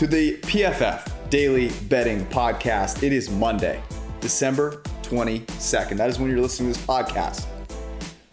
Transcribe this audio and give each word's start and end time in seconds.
To 0.00 0.06
the 0.06 0.38
PFF 0.38 1.28
Daily 1.28 1.70
Betting 1.90 2.24
Podcast. 2.28 3.02
It 3.02 3.12
is 3.12 3.28
Monday, 3.28 3.82
December 4.22 4.80
22nd. 5.02 5.98
That 5.98 6.08
is 6.08 6.18
when 6.18 6.30
you're 6.30 6.40
listening 6.40 6.72
to 6.72 6.78
this 6.78 6.86
podcast. 6.86 7.44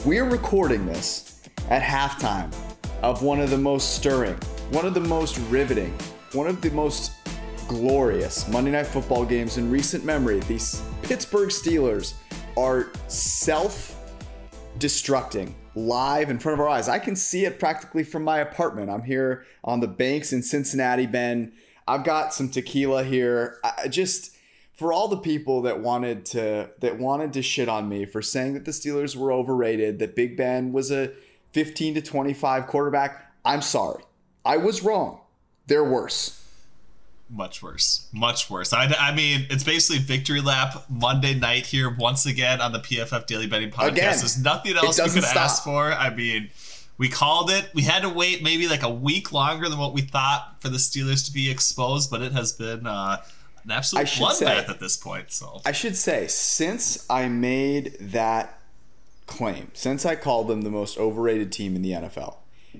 We 0.05 0.17
are 0.19 0.23
recording 0.23 0.85
this 0.85 1.41
at 1.69 1.81
halftime 1.81 2.55
of 3.01 3.21
one 3.21 3.41
of 3.41 3.49
the 3.49 3.57
most 3.57 3.97
stirring, 3.97 4.35
one 4.71 4.85
of 4.85 4.93
the 4.93 5.01
most 5.01 5.39
riveting, 5.49 5.93
one 6.31 6.47
of 6.47 6.61
the 6.61 6.71
most 6.71 7.11
glorious 7.67 8.47
Monday 8.47 8.71
Night 8.71 8.87
Football 8.87 9.25
games 9.25 9.57
in 9.57 9.69
recent 9.69 10.05
memory. 10.05 10.39
These 10.39 10.81
Pittsburgh 11.01 11.49
Steelers 11.49 12.13
are 12.55 12.93
self 13.09 13.93
destructing 14.79 15.51
live 15.77 16.29
in 16.29 16.39
front 16.39 16.53
of 16.55 16.59
our 16.59 16.69
eyes. 16.69 16.89
I 16.89 16.99
can 16.99 17.15
see 17.15 17.45
it 17.45 17.59
practically 17.59 18.03
from 18.03 18.23
my 18.23 18.39
apartment. 18.39 18.89
I'm 18.89 19.03
here 19.03 19.45
on 19.63 19.79
the 19.79 19.87
banks 19.87 20.33
in 20.33 20.41
Cincinnati, 20.41 21.05
Ben. 21.05 21.53
I've 21.87 22.03
got 22.03 22.33
some 22.33 22.49
tequila 22.49 23.03
here. 23.03 23.59
I 23.63 23.87
just 23.87 24.35
for 24.73 24.93
all 24.93 25.07
the 25.07 25.17
people 25.17 25.61
that 25.63 25.79
wanted 25.79 26.25
to 26.25 26.69
that 26.79 26.97
wanted 26.97 27.33
to 27.33 27.41
shit 27.41 27.69
on 27.69 27.87
me 27.87 28.05
for 28.05 28.21
saying 28.21 28.53
that 28.53 28.65
the 28.65 28.71
Steelers 28.71 29.15
were 29.15 29.31
overrated, 29.31 29.99
that 29.99 30.15
Big 30.15 30.35
Ben 30.35 30.73
was 30.73 30.91
a 30.91 31.11
15 31.53 31.95
to 31.95 32.01
25 32.01 32.67
quarterback, 32.67 33.31
I'm 33.45 33.61
sorry. 33.61 34.03
I 34.45 34.57
was 34.57 34.83
wrong. 34.83 35.21
They're 35.67 35.83
worse 35.83 36.46
much 37.29 37.61
worse 37.61 38.07
much 38.13 38.49
worse. 38.49 38.73
I, 38.73 38.85
I 38.85 39.13
mean 39.13 39.47
it's 39.49 39.63
basically 39.63 40.01
victory 40.01 40.41
lap 40.41 40.85
monday 40.89 41.33
night 41.33 41.65
here 41.65 41.89
once 41.89 42.25
again 42.25 42.61
on 42.61 42.71
the 42.71 42.79
pff 42.79 43.25
daily 43.25 43.47
betting 43.47 43.69
podcast. 43.69 43.87
Again, 43.87 44.17
there's 44.17 44.41
nothing 44.41 44.77
else 44.77 44.97
we 44.97 45.09
could 45.09 45.23
stop. 45.23 45.35
ask 45.35 45.63
for. 45.63 45.91
I 45.91 46.13
mean 46.13 46.49
we 46.97 47.09
called 47.09 47.51
it. 47.51 47.69
We 47.75 47.83
had 47.83 48.01
to 48.01 48.09
wait 48.09 48.41
maybe 48.41 48.67
like 48.67 48.81
a 48.81 48.89
week 48.89 49.31
longer 49.31 49.69
than 49.69 49.77
what 49.77 49.93
we 49.93 50.01
thought 50.01 50.55
for 50.61 50.69
the 50.69 50.77
steelers 50.77 51.25
to 51.27 51.33
be 51.33 51.51
exposed 51.51 52.09
but 52.09 52.21
it 52.21 52.31
has 52.31 52.53
been 52.53 52.87
uh, 52.87 53.17
an 53.67 53.71
absolute 53.71 54.05
bloodbath 54.05 54.69
at 54.69 54.79
this 54.79 54.95
point 54.95 55.31
so. 55.31 55.61
I 55.65 55.73
should 55.73 55.97
say 55.97 56.27
since 56.27 57.05
i 57.09 57.27
made 57.27 57.97
that 57.99 58.59
claim 59.25 59.71
since 59.73 60.05
i 60.05 60.15
called 60.15 60.47
them 60.47 60.61
the 60.61 60.69
most 60.69 60.97
overrated 60.97 61.51
team 61.51 61.75
in 61.75 61.81
the 61.81 61.91
nfl 61.91 62.37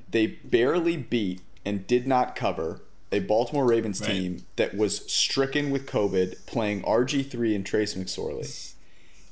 they 0.10 0.28
barely 0.28 0.96
beat 0.96 1.42
and 1.66 1.86
did 1.88 2.08
not 2.08 2.36
cover 2.36 2.82
a 3.12 3.20
Baltimore 3.20 3.66
Ravens 3.66 4.02
right. 4.02 4.10
team 4.10 4.46
that 4.58 4.76
was 4.76 5.12
stricken 5.12 5.72
with 5.72 5.86
COVID, 5.86 6.46
playing 6.46 6.82
RG3 6.84 7.56
and 7.56 7.66
Trace 7.66 7.94
McSorley. 7.94 8.74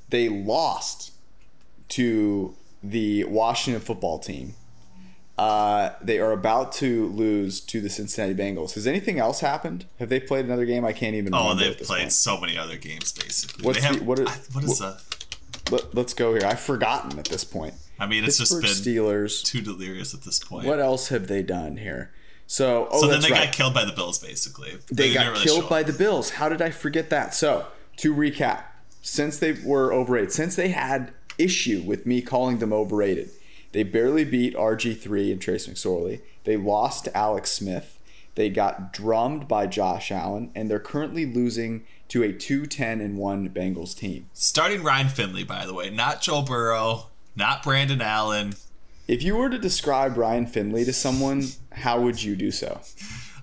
They 0.09 0.29
lost 0.29 1.11
to 1.89 2.55
the 2.81 3.23
Washington 3.25 3.81
football 3.81 4.19
team. 4.19 4.55
Uh, 5.37 5.91
they 6.01 6.17
are 6.19 6.31
about 6.31 6.71
to 6.71 7.07
lose 7.07 7.59
to 7.59 7.81
the 7.81 7.89
Cincinnati 7.89 8.33
Bengals. 8.33 8.75
Has 8.75 8.87
anything 8.87 9.19
else 9.19 9.41
happened? 9.41 9.85
Have 9.99 10.07
they 10.07 10.19
played 10.21 10.45
another 10.45 10.65
game? 10.65 10.85
I 10.85 10.93
can't 10.93 11.15
even. 11.15 11.33
Oh, 11.33 11.53
they've 11.53 11.77
played 11.77 12.03
point. 12.03 12.11
so 12.13 12.39
many 12.39 12.57
other 12.57 12.77
games. 12.77 13.11
Basically, 13.11 13.65
What's 13.65 13.79
have, 13.79 13.99
the, 13.99 14.05
what, 14.05 14.19
are, 14.19 14.29
what 14.53 14.63
is 14.63 14.81
what, 15.69 15.93
Let, 15.93 16.05
us 16.05 16.13
go 16.13 16.33
here. 16.33 16.45
I've 16.45 16.61
forgotten 16.61 17.19
at 17.19 17.25
this 17.25 17.43
point. 17.43 17.73
I 17.99 18.07
mean, 18.07 18.23
it's 18.23 18.39
Pittsburgh 18.39 18.63
just 18.63 18.85
been 18.85 18.93
Steelers. 18.95 19.43
Too 19.43 19.59
delirious 19.59 20.13
at 20.13 20.21
this 20.21 20.39
point. 20.39 20.65
What 20.65 20.79
else 20.79 21.09
have 21.09 21.27
they 21.27 21.43
done 21.43 21.77
here? 21.77 22.13
So, 22.47 22.87
oh, 22.91 23.01
so 23.01 23.07
then 23.07 23.21
they 23.21 23.31
right. 23.31 23.45
got 23.45 23.53
killed 23.53 23.73
by 23.73 23.85
the 23.85 23.91
Bills, 23.91 24.19
basically. 24.19 24.71
They, 24.91 25.09
they 25.09 25.13
got 25.13 25.31
really 25.31 25.43
killed 25.43 25.69
by 25.69 25.83
the 25.83 25.93
Bills. 25.93 26.31
How 26.31 26.49
did 26.49 26.61
I 26.61 26.69
forget 26.69 27.09
that? 27.09 27.33
So, 27.33 27.65
to 27.97 28.13
recap, 28.13 28.63
since 29.01 29.39
they 29.39 29.53
were 29.53 29.93
overrated, 29.93 30.31
since 30.31 30.55
they 30.55 30.69
had 30.69 31.13
issue 31.37 31.81
with 31.85 32.05
me 32.05 32.21
calling 32.21 32.59
them 32.59 32.71
overrated, 32.71 33.29
they 33.71 33.83
barely 33.83 34.23
beat 34.23 34.55
RG3 34.55 35.31
and 35.31 35.41
Trace 35.41 35.67
McSorley. 35.67 36.21
They 36.43 36.55
lost 36.55 37.05
to 37.05 37.17
Alex 37.17 37.51
Smith. 37.51 37.99
They 38.35 38.49
got 38.49 38.93
drummed 38.93 39.47
by 39.47 39.65
Josh 39.65 40.11
Allen, 40.11 40.51
and 40.53 40.69
they're 40.69 40.79
currently 40.79 41.25
losing 41.25 41.83
to 42.09 42.23
a 42.23 42.31
2-10 42.31 43.03
and 43.03 43.17
1 43.17 43.49
Bengals 43.49 43.97
team. 43.97 44.29
Starting 44.33 44.83
Ryan 44.83 45.07
Finley, 45.07 45.43
by 45.43 45.65
the 45.65 45.73
way, 45.73 45.89
not 45.89 46.21
Joe 46.21 46.41
Burrow, 46.41 47.07
not 47.35 47.63
Brandon 47.63 48.01
Allen, 48.01 48.53
if 49.07 49.21
you 49.21 49.35
were 49.35 49.49
to 49.49 49.59
describe 49.59 50.17
Ryan 50.17 50.47
Finley 50.47 50.83
to 50.85 50.93
someone, 50.93 51.43
how 51.75 52.01
would 52.01 52.21
you 52.21 52.35
do 52.35 52.51
so? 52.51 52.81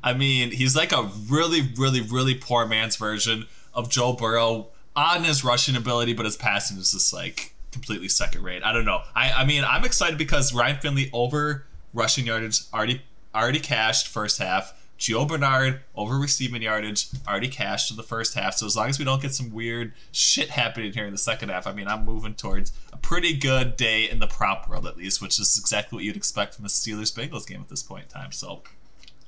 I 0.03 0.15
mean, 0.15 0.51
he's 0.51 0.75
like 0.75 0.93
a 0.93 1.11
really, 1.29 1.63
really, 1.77 2.01
really 2.01 2.35
poor 2.35 2.67
man's 2.67 2.97
version 2.97 3.47
of 3.75 3.89
Joe 3.89 4.15
Burrow 4.15 4.69
on 4.97 5.25
his 5.25 5.45
rushing 5.45 5.77
ability, 5.77 6.13
but 6.13 6.25
his 6.25 6.37
passing 6.37 6.77
is 6.79 6.93
just 6.93 7.13
like 7.13 7.55
completely 7.71 8.09
second 8.09 8.43
rate. 8.43 8.63
I 8.63 8.73
don't 8.73 8.85
know. 8.85 9.01
I, 9.15 9.31
I 9.33 9.45
mean, 9.45 9.65
I'm 9.65 9.85
excited 9.85 10.19
because 10.19 10.53
Ryan 10.53 10.79
Finley 10.79 11.11
over 11.13 11.67
rushing 11.95 12.27
yardage 12.27 12.61
already 12.73 13.03
already 13.35 13.61
cashed 13.61 14.09
first 14.09 14.39
half. 14.39 14.75
Gio 15.03 15.27
Bernard 15.27 15.81
over 15.97 16.17
receiving 16.17 16.63
yardage 16.63 17.09
already 17.27 17.49
cashed 17.49 17.91
in 17.91 17.97
the 17.97 18.05
first 18.05 18.35
half. 18.35 18.55
So 18.55 18.67
as 18.67 18.77
long 18.77 18.89
as 18.89 19.01
we 19.01 19.05
don't 19.05 19.21
get 19.21 19.35
some 19.35 19.53
weird 19.53 19.95
shit 20.13 20.51
happening 20.51 20.93
here 20.93 21.05
in 21.05 21.11
the 21.11 21.19
second 21.19 21.49
half, 21.49 21.67
I 21.67 21.73
mean, 21.73 21.89
I'm 21.89 22.05
moving 22.05 22.35
towards 22.35 22.73
a 22.93 22.97
pretty 22.97 23.37
good 23.37 23.77
day 23.77 24.09
in 24.09 24.21
the 24.21 24.29
prop 24.29 24.69
world 24.69 24.87
at 24.87 24.97
least, 24.97 25.21
which 25.21 25.41
is 25.41 25.59
exactly 25.59 25.97
what 25.97 26.05
you'd 26.05 26.17
expect 26.17 26.55
from 26.55 26.63
the 26.63 26.69
Steelers 26.69 27.13
Bengals 27.13 27.49
game 27.49 27.61
at 27.61 27.69
this 27.69 27.83
point 27.83 28.05
in 28.05 28.11
time. 28.11 28.31
So 28.31 28.63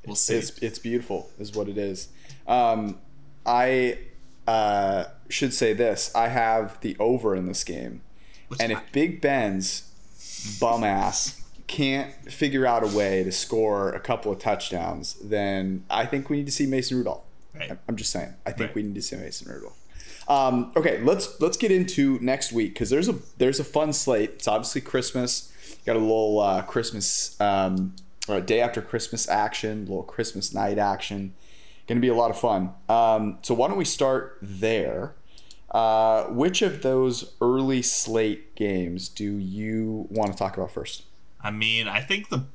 we'll 0.07 0.15
see. 0.15 0.37
It's, 0.37 0.57
it's 0.59 0.79
beautiful, 0.79 1.29
is 1.41 1.53
what 1.53 1.69
it 1.69 1.77
is. 1.77 2.07
Um, 2.47 3.01
I 3.45 3.99
uh, 4.47 5.07
should 5.29 5.53
say 5.53 5.73
this: 5.73 6.15
I 6.15 6.29
have 6.29 6.81
the 6.83 6.97
over 7.01 7.35
in 7.35 7.47
this 7.47 7.65
game, 7.65 8.03
Which 8.47 8.61
and 8.61 8.71
if 8.71 8.81
Big 8.93 9.21
Ben's 9.21 9.91
bum 10.61 10.85
ass 10.85 11.44
can't 11.67 12.13
figure 12.31 12.67
out 12.67 12.83
a 12.83 12.97
way 12.97 13.25
to 13.25 13.33
score 13.33 13.91
a 13.93 14.01
couple 14.01 14.31
of 14.31 14.39
touchdowns, 14.39 15.15
then 15.15 15.85
I 15.91 16.07
think 16.07 16.29
we 16.29 16.37
need 16.37 16.47
to 16.47 16.53
see 16.53 16.67
Mason 16.67 16.99
Rudolph. 16.99 17.25
Right. 17.55 17.79
I'm 17.89 17.97
just 17.97 18.11
saying. 18.11 18.35
I 18.45 18.51
think 18.51 18.69
right. 18.69 18.75
we 18.75 18.83
need 18.83 18.95
to 18.97 19.03
see 19.03 19.17
Mason 19.17 19.51
Rudolph. 19.51 19.79
Um, 20.27 20.73
okay, 20.77 21.01
let's 21.03 21.41
let's 21.41 21.57
get 21.57 21.71
into 21.71 22.19
next 22.21 22.53
week 22.53 22.75
because 22.75 22.91
there's 22.91 23.09
a 23.09 23.17
there's 23.39 23.61
a 23.61 23.65
fun 23.65 23.93
slate. 23.93 24.31
It's 24.35 24.49
obviously 24.49 24.81
Christmas. 24.81 25.53
Got 25.87 25.97
a 25.97 25.99
little 25.99 26.41
uh, 26.41 26.63
Christmas 26.63 27.39
um, 27.41 27.95
or 28.29 28.41
day 28.41 28.61
after 28.61 28.81
Christmas 28.81 29.29
action, 29.29 29.79
a 29.79 29.81
little 29.83 30.03
Christmas 30.03 30.55
night 30.55 30.79
action. 30.79 31.35
Going 31.87 31.99
to 31.99 32.01
be 32.01 32.09
a 32.09 32.15
lot 32.15 32.31
of 32.31 32.39
fun. 32.39 32.73
Um, 32.89 33.39
so 33.43 33.53
why 33.53 33.69
don't 33.69 33.77
we 33.77 33.85
start 33.85 34.39
there? 34.41 35.15
Uh, 35.71 36.25
which 36.27 36.63
of 36.63 36.83
those 36.83 37.35
early 37.41 37.83
slate 37.83 38.55
games 38.55 39.09
do 39.09 39.37
you 39.37 40.07
want 40.09 40.33
to 40.33 40.39
talk 40.39 40.57
about 40.57 40.71
first? 40.71 41.03
I 41.45 41.51
mean, 41.51 41.87
I 41.87 42.01
think 42.01 42.31
the 42.31 42.47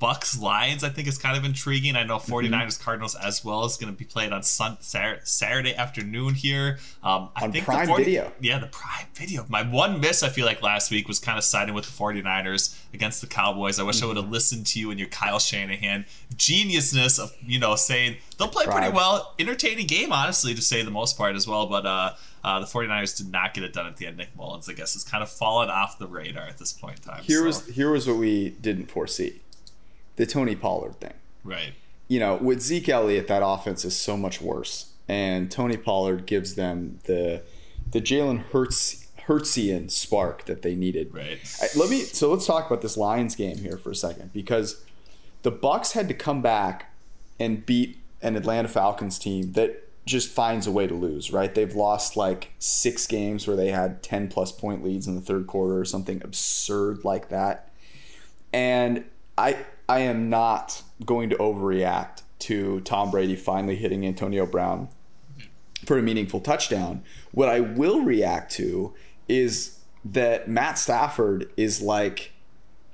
Bucks 0.00 0.40
Lions 0.40 0.82
I 0.82 0.88
think 0.88 1.06
is 1.06 1.18
kind 1.18 1.36
of 1.36 1.44
intriguing. 1.44 1.94
I 1.94 2.02
know 2.02 2.16
49ers 2.16 2.50
mm-hmm. 2.50 2.82
Cardinals 2.82 3.14
as 3.14 3.44
well 3.44 3.64
is 3.64 3.76
going 3.76 3.92
to 3.92 3.96
be 3.96 4.04
played 4.04 4.32
on 4.32 4.42
sun, 4.42 4.78
Saturday 4.80 5.74
afternoon 5.74 6.34
here. 6.34 6.78
Um, 7.02 7.28
I 7.36 7.44
on 7.44 7.52
think 7.52 7.66
Prime 7.66 7.86
40, 7.86 8.04
Video. 8.04 8.32
Yeah, 8.40 8.58
the 8.58 8.66
Prime 8.66 9.06
Video. 9.14 9.46
My 9.48 9.62
one 9.62 10.00
miss 10.00 10.22
I 10.22 10.28
feel 10.30 10.46
like 10.46 10.62
last 10.62 10.90
week 10.90 11.06
was 11.06 11.18
kind 11.20 11.38
of 11.38 11.44
siding 11.44 11.74
with 11.74 11.84
the 11.84 11.92
49ers 11.92 12.76
against 12.92 13.20
the 13.20 13.26
Cowboys. 13.26 13.78
I 13.78 13.84
wish 13.84 13.96
mm-hmm. 13.96 14.06
I 14.06 14.08
would 14.08 14.16
have 14.16 14.30
listened 14.30 14.66
to 14.68 14.80
you 14.80 14.90
and 14.90 14.98
your 14.98 15.08
Kyle 15.08 15.38
Shanahan 15.38 16.06
geniusness 16.34 17.20
of 17.20 17.36
you 17.46 17.58
know 17.58 17.76
saying 17.76 18.16
they'll 18.38 18.48
play 18.48 18.64
Prime. 18.64 18.78
pretty 18.78 18.96
well, 18.96 19.34
entertaining 19.38 19.86
game 19.86 20.12
honestly 20.12 20.54
to 20.54 20.62
say 20.62 20.82
the 20.82 20.90
most 20.90 21.16
part 21.16 21.36
as 21.36 21.46
well, 21.46 21.66
but. 21.66 21.86
uh 21.86 22.14
uh, 22.42 22.60
the 22.60 22.66
49ers 22.66 23.16
did 23.16 23.30
not 23.30 23.52
get 23.52 23.64
it 23.64 23.72
done 23.72 23.86
at 23.86 23.96
the 23.98 24.06
end. 24.06 24.16
Nick 24.16 24.34
Mullens, 24.36 24.68
I 24.68 24.72
guess, 24.72 24.94
has 24.94 25.04
kind 25.04 25.22
of 25.22 25.30
fallen 25.30 25.68
off 25.68 25.98
the 25.98 26.06
radar 26.06 26.44
at 26.44 26.58
this 26.58 26.72
point 26.72 26.96
in 26.96 27.02
time. 27.02 27.22
Here 27.22 27.40
so. 27.40 27.44
was 27.44 27.66
here 27.66 27.90
was 27.90 28.06
what 28.06 28.16
we 28.16 28.50
didn't 28.50 28.90
foresee: 28.90 29.42
the 30.16 30.26
Tony 30.26 30.54
Pollard 30.54 31.00
thing. 31.00 31.14
Right. 31.44 31.72
You 32.08 32.18
know, 32.20 32.36
with 32.36 32.60
Zeke 32.60 32.88
Elliott, 32.88 33.28
that 33.28 33.42
offense 33.44 33.84
is 33.84 33.96
so 33.96 34.16
much 34.16 34.40
worse, 34.40 34.92
and 35.08 35.50
Tony 35.50 35.76
Pollard 35.76 36.26
gives 36.26 36.54
them 36.54 36.98
the 37.04 37.42
the 37.90 38.00
Jalen 38.00 38.44
Hurts 38.50 39.06
Hurtsian 39.26 39.90
spark 39.90 40.44
that 40.46 40.62
they 40.62 40.74
needed. 40.74 41.14
Right. 41.14 41.38
let 41.76 41.88
me. 41.88 42.00
So 42.00 42.30
let's 42.30 42.46
talk 42.46 42.66
about 42.66 42.82
this 42.82 42.96
Lions 42.96 43.36
game 43.36 43.58
here 43.58 43.76
for 43.78 43.90
a 43.90 43.94
second 43.94 44.32
because 44.32 44.84
the 45.42 45.50
Bucks 45.50 45.92
had 45.92 46.08
to 46.08 46.14
come 46.14 46.42
back 46.42 46.92
and 47.38 47.64
beat 47.64 47.98
an 48.22 48.36
Atlanta 48.36 48.68
Falcons 48.68 49.18
team 49.18 49.52
that 49.52 49.88
just 50.04 50.30
finds 50.30 50.66
a 50.66 50.72
way 50.72 50.86
to 50.86 50.94
lose, 50.94 51.32
right? 51.32 51.54
They've 51.54 51.74
lost 51.74 52.16
like 52.16 52.50
six 52.58 53.06
games 53.06 53.46
where 53.46 53.56
they 53.56 53.68
had 53.68 54.02
10 54.02 54.28
plus 54.28 54.50
point 54.50 54.84
leads 54.84 55.06
in 55.06 55.14
the 55.14 55.20
third 55.20 55.46
quarter 55.46 55.78
or 55.78 55.84
something 55.84 56.20
absurd 56.24 57.04
like 57.04 57.28
that. 57.28 57.70
And 58.52 59.04
I 59.38 59.64
I 59.90 59.98
am 60.02 60.30
not 60.30 60.84
going 61.04 61.30
to 61.30 61.36
overreact 61.38 62.22
to 62.40 62.80
Tom 62.82 63.10
Brady 63.10 63.34
finally 63.34 63.74
hitting 63.74 64.06
Antonio 64.06 64.46
Brown 64.46 64.88
for 65.84 65.98
a 65.98 66.02
meaningful 66.02 66.38
touchdown. 66.38 67.02
What 67.32 67.48
I 67.48 67.58
will 67.58 68.02
react 68.02 68.52
to 68.52 68.94
is 69.26 69.80
that 70.04 70.48
Matt 70.48 70.78
Stafford 70.78 71.50
is 71.56 71.82
like 71.82 72.30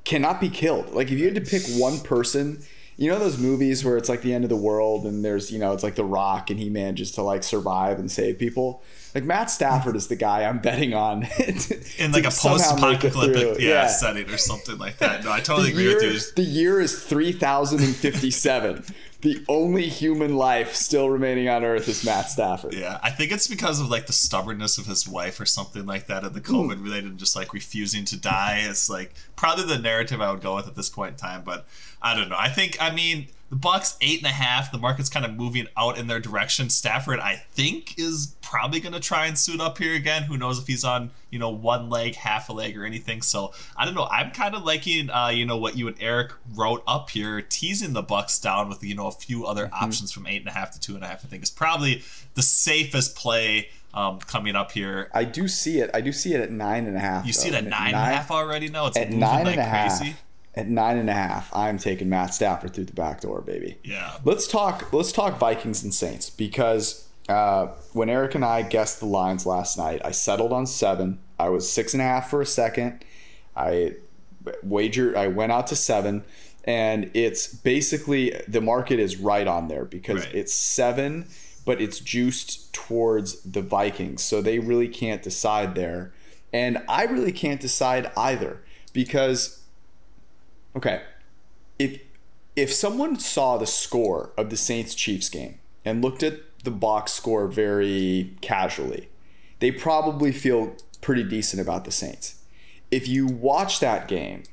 cannot 0.05 0.41
be 0.41 0.49
killed. 0.49 0.95
Like 0.95 1.13
if 1.13 1.19
you 1.19 1.27
had 1.27 1.35
to 1.35 1.43
pick 1.43 1.65
one 1.79 2.01
person 2.01 2.63
you 2.97 3.11
know 3.11 3.19
those 3.19 3.39
movies 3.39 3.85
where 3.85 3.97
it's 3.97 4.09
like 4.09 4.23
the 4.23 4.33
end 4.33 4.45
of 4.45 4.51
the 4.51 4.57
world 4.57 5.05
and 5.05 5.25
there's 5.25 5.51
you 5.51 5.59
know 5.59 5.73
it's 5.73 5.83
like 5.83 5.97
the 5.97 6.05
rock 6.05 6.51
and 6.51 6.59
he 6.59 6.71
manages 6.71 7.13
to 7.13 7.23
like 7.23 7.43
survive 7.43 7.99
and 7.99 8.11
save 8.11 8.39
people? 8.39 8.83
Like 9.15 9.25
matt 9.25 9.51
stafford 9.51 9.97
is 9.97 10.09
the 10.09 10.17
guy 10.17 10.45
i'm 10.45 10.59
betting 10.59 10.95
on. 10.95 11.27
To, 11.37 11.79
in 11.99 12.13
like 12.13 12.25
a 12.25 12.31
post-apocalyptic 12.31 13.61
yeah, 13.61 13.69
yeah, 13.69 13.87
setting 13.87 14.29
or 14.29 14.37
something 14.37 14.79
like 14.79 14.99
that. 14.99 15.25
No 15.25 15.33
i 15.33 15.41
totally 15.41 15.71
agree 15.71 15.85
year, 15.85 15.95
with 15.97 16.05
you 16.05 16.21
the 16.35 16.43
year 16.43 16.81
is 16.81 17.03
3057 17.03 18.85
the 19.26 19.44
only 19.49 19.88
human 19.88 20.37
life 20.37 20.76
still 20.76 21.11
remaining 21.11 21.49
on 21.49 21.64
Earth 21.64 21.88
is 21.88 22.05
Matt 22.05 22.31
Stafford. 22.31 22.75
Yeah, 22.75 23.00
I 23.02 23.11
think 23.11 23.32
it's 23.32 23.49
because 23.49 23.81
of 23.81 23.90
like 23.90 24.06
the 24.06 24.12
stubbornness 24.12 24.78
of 24.78 24.87
his 24.87 25.08
wife 25.08 25.40
or 25.40 25.46
something 25.46 25.84
like 25.84 26.06
that, 26.06 26.23
and 26.23 26.32
the 26.32 26.40
hmm. 26.40 26.55
COVID 26.55 26.84
related, 26.84 27.19
just 27.19 27.34
like 27.34 27.52
refusing 27.52 28.05
to 28.05 28.17
die. 28.17 28.64
It's 28.69 28.88
like 28.88 29.14
probably 29.34 29.64
the 29.64 29.78
narrative 29.78 30.20
I 30.20 30.31
would 30.31 30.43
go 30.43 30.55
with 30.55 30.69
at 30.69 30.76
this 30.76 30.88
point 30.88 31.12
in 31.12 31.17
time. 31.17 31.43
But 31.44 31.67
I 32.00 32.14
don't 32.14 32.28
know. 32.28 32.37
I 32.38 32.50
think 32.50 32.81
I 32.81 32.94
mean 32.94 33.26
the 33.49 33.57
Bucks 33.57 33.97
eight 34.01 34.19
and 34.19 34.27
a 34.27 34.31
half. 34.31 34.73
The 34.73 34.79
market's 34.79 35.09
kind 35.09 35.25
of 35.25 35.35
moving 35.35 35.69
out 35.77 35.99
in 35.99 36.09
their 36.09 36.19
direction. 36.19 36.69
Stafford, 36.69 37.21
I 37.21 37.37
think, 37.53 37.99
is 37.99 38.35
probably 38.41 38.81
going 38.81 38.93
to 38.93 39.01
try 39.01 39.27
and 39.27 39.39
suit 39.39 39.61
up 39.61 39.79
here 39.79 39.95
again. 39.95 40.25
Who 40.25 40.37
knows 40.37 40.59
if 40.59 40.67
he's 40.67 40.85
on 40.85 41.11
you 41.31 41.39
know 41.39 41.51
one 41.51 41.89
leg, 41.89 42.17
half 42.17 42.49
a 42.49 42.53
leg, 42.53 42.77
or 42.77 42.85
anything. 42.85 43.23
So 43.23 43.53
I 43.77 43.85
don't 43.85 43.95
know. 43.95 44.09
I'm 44.11 44.33
kind 44.33 44.55
of 44.55 44.65
liking 44.65 45.11
uh, 45.11 45.29
you 45.29 45.47
know 45.47 45.57
what 45.57 45.77
you 45.77 45.87
and 45.87 45.97
Eric 46.01 46.33
wrote 46.55 46.83
up 46.89 47.11
here, 47.11 47.41
teasing 47.41 47.93
the 47.93 48.03
Bucks 48.03 48.39
down 48.41 48.69
with 48.69 48.83
you 48.83 48.95
know 48.95 49.07
a 49.07 49.13
few 49.13 49.47
other 49.47 49.67
mm-hmm. 49.67 49.85
options 49.85 50.11
from 50.11 50.27
eight 50.27 50.41
and 50.41 50.49
a 50.49 50.53
half 50.53 50.73
to 50.73 50.81
two 50.81 50.97
and 50.97 51.05
a 51.05 51.07
half. 51.07 51.25
I 51.25 51.29
think 51.29 51.43
is 51.45 51.51
probably 51.51 52.03
the 52.35 52.43
safest 52.43 53.17
play. 53.17 53.71
Um, 53.95 54.19
coming 54.19 54.57
up 54.57 54.73
here, 54.73 55.11
I 55.15 55.25
do 55.25 55.49
see 55.49 55.79
it. 55.79 55.89
I 55.95 56.03
do 56.03 56.13
see 56.13 56.35
it 56.35 56.43
at 56.43 56.51
nine 56.51 56.87
and 56.87 56.99
a 56.99 57.01
half. 57.01 57.25
You 57.25 57.33
though. 57.33 57.41
see 57.41 57.49
it 57.49 57.55
at 57.55 57.65
nine, 57.65 57.93
nine 57.93 57.95
and 57.95 57.97
a 57.97 58.17
half 58.17 58.31
already? 58.31 58.69
No, 58.69 58.89
it's 58.89 58.97
at 58.99 59.11
nine 59.11 59.47
and 59.47 59.59
a 59.59 59.63
half. 59.63 60.01
Crazy 60.01 60.17
at 60.56 60.69
nine 60.69 60.97
and 60.97 61.11
a 61.11 61.12
half, 61.12 61.55
I'm 61.55 61.79
taking 61.79 62.08
Matt 62.08 62.32
Stafford 62.32 62.73
through 62.73 62.87
the 62.87 62.94
back 62.94 63.20
door, 63.20 63.43
baby. 63.43 63.79
Yeah. 63.85 64.19
Let's 64.25 64.49
talk. 64.49 64.93
Let's 64.93 65.12
talk 65.12 65.38
Vikings 65.38 65.82
and 65.85 65.93
Saints 65.93 66.31
because 66.31 67.06
uh, 67.29 67.67
when 67.93 68.08
Eric 68.08 68.35
and 68.35 68.44
I 68.44 68.62
guessed 68.62 69.00
the 69.00 69.06
lines 69.06 69.44
last 69.44 69.76
night, 69.76 70.00
I 70.05 70.12
settled 70.12 70.53
on 70.53 70.67
seven. 70.67 71.19
I 71.38 71.50
was 71.50 71.70
six 71.70 71.93
and 71.93 72.00
a 72.00 72.05
half 72.05 72.31
for 72.31 72.41
a 72.41 72.47
second. 72.47 73.05
I 73.55 73.97
wagered. 74.62 75.14
I 75.14 75.29
went 75.29 75.53
out 75.53 75.67
to 75.69 75.76
seven, 75.76 76.25
and 76.64 77.11
it's 77.12 77.47
basically 77.47 78.41
the 78.49 78.62
market 78.62 78.99
is 78.99 79.19
right 79.19 79.47
on 79.47 79.69
there 79.69 79.85
because 79.85 80.25
right. 80.25 80.35
it's 80.35 80.55
seven, 80.55 81.26
but 81.67 81.82
it's 81.82 82.00
juiced 82.00 82.73
towards 82.73 83.43
the 83.43 83.61
Vikings, 83.61 84.23
so 84.23 84.41
they 84.41 84.59
really 84.59 84.88
can't 84.88 85.23
decide 85.23 85.75
there, 85.75 86.14
and 86.52 86.82
I 86.88 87.05
really 87.05 87.32
can't 87.32 87.61
decide 87.61 88.11
either 88.17 88.62
because 88.93 89.62
Okay. 90.76 91.02
If 91.78 92.00
if 92.55 92.73
someone 92.73 93.19
saw 93.19 93.56
the 93.56 93.67
score 93.67 94.32
of 94.38 94.50
the 94.50 94.56
Saints 94.56 94.94
Chiefs 94.94 95.28
game 95.28 95.58
and 95.84 96.02
looked 96.02 96.23
at 96.23 96.40
the 96.64 96.70
box 96.70 97.12
score 97.12 97.49
very 97.49 98.37
casually, 98.40 99.08
they 99.61 99.70
probably 99.70 100.32
feel 100.32 100.75
pretty 101.00 101.23
decent 101.23 101.61
about 101.61 101.84
the 101.84 101.90
Saints. 101.90 102.43
If 102.90 103.08
you 103.08 103.26
watch 103.26 103.81
that 103.81 104.08
game, 104.08 104.44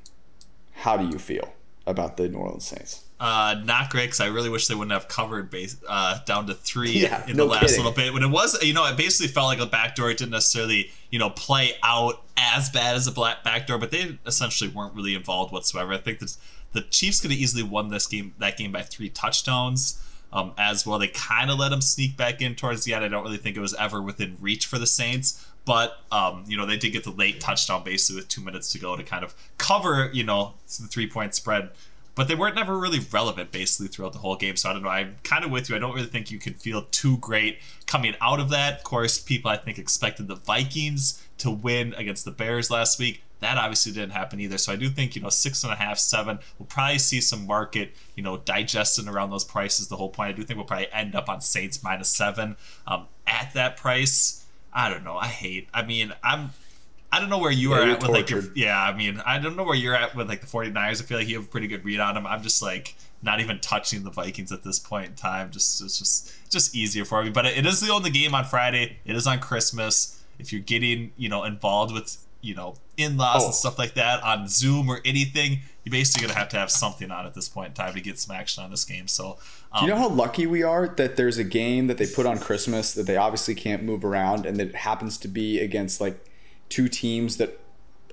how 0.73 0.97
do 0.97 1.05
you 1.07 1.19
feel 1.19 1.53
about 1.85 2.17
the 2.17 2.29
New 2.29 2.37
Orleans 2.37 2.65
Saints? 2.65 3.03
Uh, 3.19 3.55
not 3.63 3.89
great 3.89 4.07
because 4.07 4.19
I 4.19 4.27
really 4.27 4.49
wish 4.49 4.67
they 4.67 4.75
wouldn't 4.75 4.91
have 4.91 5.07
covered 5.07 5.49
base 5.49 5.77
uh, 5.87 6.19
down 6.25 6.47
to 6.47 6.53
three 6.53 6.91
yeah, 6.91 7.25
in 7.25 7.37
no 7.37 7.45
the 7.45 7.51
last 7.51 7.61
kidding. 7.61 7.77
little 7.77 7.93
bit. 7.93 8.13
When 8.13 8.21
it 8.21 8.29
was, 8.29 8.61
you 8.61 8.73
know, 8.73 8.85
it 8.85 8.97
basically 8.97 9.29
felt 9.29 9.47
like 9.47 9.59
a 9.59 9.65
backdoor. 9.65 10.11
It 10.11 10.17
didn't 10.17 10.31
necessarily, 10.31 10.91
you 11.09 11.19
know, 11.19 11.29
play 11.29 11.71
out 11.83 12.21
as 12.35 12.69
bad 12.69 12.95
as 12.95 13.07
a 13.07 13.13
black 13.13 13.43
backdoor, 13.43 13.77
but 13.77 13.91
they 13.91 14.17
essentially 14.25 14.69
weren't 14.69 14.93
really 14.93 15.15
involved 15.15 15.53
whatsoever. 15.53 15.93
I 15.93 15.99
think 15.99 16.19
that 16.19 16.35
the 16.73 16.81
Chiefs 16.81 17.21
could 17.21 17.31
have 17.31 17.39
easily 17.39 17.63
won 17.63 17.89
this 17.89 18.07
game, 18.07 18.33
that 18.39 18.57
game 18.57 18.73
by 18.73 18.81
three 18.81 19.09
touchdowns. 19.09 20.01
Um, 20.33 20.51
as 20.57 20.83
well, 20.83 20.97
they 20.97 21.09
kind 21.09 21.51
of 21.51 21.59
let 21.59 21.69
them 21.69 21.79
sneak 21.79 22.17
back 22.17 22.41
in 22.41 22.55
towards 22.55 22.85
the 22.85 22.95
end. 22.95 23.05
I 23.05 23.07
don't 23.07 23.23
really 23.23 23.37
think 23.37 23.55
it 23.55 23.59
was 23.59 23.75
ever 23.75 24.01
within 24.01 24.35
reach 24.41 24.65
for 24.65 24.79
the 24.79 24.87
Saints, 24.87 25.47
but 25.65 25.99
um, 26.11 26.43
you 26.47 26.57
know 26.57 26.65
they 26.65 26.77
did 26.77 26.91
get 26.91 27.03
the 27.03 27.11
late 27.11 27.39
touchdown 27.39 27.83
basically 27.83 28.17
with 28.17 28.27
two 28.27 28.41
minutes 28.41 28.71
to 28.73 28.79
go 28.79 28.95
to 28.95 29.03
kind 29.03 29.23
of 29.23 29.35
cover, 29.57 30.09
you 30.13 30.23
know, 30.23 30.53
the 30.67 30.87
three 30.87 31.07
point 31.07 31.35
spread 31.35 31.69
but 32.15 32.27
they 32.27 32.35
weren't 32.35 32.55
never 32.55 32.77
really 32.77 32.99
relevant 33.11 33.51
basically 33.51 33.87
throughout 33.87 34.13
the 34.13 34.19
whole 34.19 34.35
game. 34.35 34.55
So 34.55 34.69
I 34.69 34.73
don't 34.73 34.83
know. 34.83 34.89
I'm 34.89 35.15
kind 35.23 35.43
of 35.43 35.51
with 35.51 35.69
you. 35.69 35.75
I 35.75 35.79
don't 35.79 35.93
really 35.93 36.07
think 36.07 36.29
you 36.29 36.39
can 36.39 36.53
feel 36.53 36.83
too 36.91 37.17
great 37.17 37.59
coming 37.87 38.15
out 38.21 38.39
of 38.39 38.49
that. 38.49 38.77
Of 38.77 38.83
course, 38.83 39.17
people 39.19 39.49
I 39.49 39.57
think 39.57 39.79
expected 39.79 40.27
the 40.27 40.35
Vikings 40.35 41.25
to 41.39 41.49
win 41.49 41.93
against 41.95 42.25
the 42.25 42.31
Bears 42.31 42.69
last 42.69 42.99
week. 42.99 43.23
That 43.39 43.57
obviously 43.57 43.91
didn't 43.91 44.11
happen 44.11 44.39
either. 44.39 44.57
So 44.57 44.71
I 44.71 44.77
do 44.77 44.89
think, 44.89 45.15
you 45.15 45.21
know, 45.21 45.29
six 45.29 45.63
and 45.63 45.73
a 45.73 45.75
half, 45.75 45.97
seven, 45.97 46.39
we'll 46.57 46.67
probably 46.67 46.99
see 46.99 47.19
some 47.19 47.45
market, 47.45 47.93
you 48.15 48.23
know, 48.23 48.37
digesting 48.37 49.09
around 49.09 49.31
those 49.31 49.43
prices 49.43 49.87
the 49.87 49.97
whole 49.97 50.09
point. 50.09 50.29
I 50.29 50.31
do 50.31 50.43
think 50.43 50.57
we'll 50.57 50.67
probably 50.67 50.91
end 50.93 51.13
up 51.13 51.27
on 51.27 51.41
Saints 51.41 51.83
minus 51.83 52.09
seven 52.09 52.55
um, 52.87 53.07
at 53.27 53.53
that 53.53 53.75
price. 53.75 54.42
I 54.73 54.89
don't 54.89 55.03
know. 55.03 55.15
I 55.15 55.27
hate. 55.27 55.67
I 55.73 55.83
mean, 55.83 56.13
I'm 56.23 56.51
I 57.13 57.19
don't 57.19 57.29
know 57.29 57.37
where 57.37 57.51
you 57.51 57.75
yeah, 57.75 57.77
are 57.77 57.89
at 57.91 58.01
with 58.01 58.09
like 58.09 58.31
your 58.31 58.41
yeah, 58.55 58.81
I 58.81 58.91
mean, 58.97 59.21
I 59.23 59.37
don't 59.37 59.55
know 59.55 59.63
where 59.63 59.75
you're 59.75 59.95
at 59.95 60.15
with 60.15 60.27
like 60.27 60.41
the 60.41 60.47
49ers. 60.47 60.99
I 60.99 61.05
feel 61.05 61.19
like 61.19 61.27
you 61.27 61.35
have 61.35 61.45
a 61.45 61.47
pretty 61.47 61.67
good 61.67 61.85
read 61.85 61.99
on 61.99 62.15
them. 62.15 62.25
I'm 62.25 62.41
just 62.41 62.59
like 62.59 62.95
not 63.21 63.39
even 63.39 63.59
touching 63.59 64.03
the 64.03 64.09
Vikings 64.09 64.51
at 64.51 64.63
this 64.63 64.79
point 64.79 65.09
in 65.09 65.13
time. 65.13 65.51
Just 65.51 65.79
it's 65.83 65.99
just 65.99 66.33
just 66.49 66.75
easier 66.75 67.05
for 67.05 67.23
me. 67.23 67.29
But 67.29 67.45
it 67.45 67.67
is 67.67 67.81
the 67.81 67.91
only 67.91 68.09
game 68.09 68.33
on 68.33 68.45
Friday. 68.45 68.97
It 69.05 69.15
is 69.15 69.27
on 69.27 69.39
Christmas. 69.39 70.23
If 70.39 70.51
you're 70.51 70.61
getting, 70.61 71.11
you 71.15 71.29
know, 71.29 71.43
involved 71.43 71.93
with, 71.93 72.17
you 72.41 72.55
know, 72.55 72.73
in-laws 72.97 73.43
oh. 73.43 73.45
and 73.45 73.53
stuff 73.53 73.77
like 73.77 73.93
that 73.93 74.23
on 74.23 74.47
Zoom 74.47 74.89
or 74.89 74.99
anything, 75.05 75.59
you're 75.83 75.91
basically 75.91 76.27
gonna 76.27 76.39
have 76.39 76.49
to 76.49 76.57
have 76.57 76.71
something 76.71 77.11
on 77.11 77.27
at 77.27 77.35
this 77.35 77.47
point 77.47 77.67
in 77.69 77.73
time 77.75 77.93
to 77.93 78.01
get 78.01 78.17
some 78.17 78.35
action 78.35 78.63
on 78.63 78.71
this 78.71 78.85
game. 78.85 79.07
So 79.07 79.37
um, 79.73 79.79
Do 79.79 79.85
you 79.85 79.91
know 79.91 79.99
how 79.99 80.09
lucky 80.09 80.45
we 80.45 80.63
are 80.63 80.87
that 80.87 81.15
there's 81.15 81.37
a 81.37 81.43
game 81.43 81.87
that 81.87 81.97
they 81.97 82.05
put 82.07 82.25
on 82.25 82.37
Christmas 82.39 82.93
that 82.93 83.07
they 83.07 83.17
obviously 83.17 83.55
can't 83.55 83.83
move 83.83 84.05
around 84.05 84.45
and 84.45 84.57
that 84.57 84.69
it 84.69 84.75
happens 84.75 85.17
to 85.19 85.27
be 85.27 85.59
against 85.59 85.99
like 85.99 86.23
two 86.69 86.87
teams 86.87 87.37
that 87.37 87.59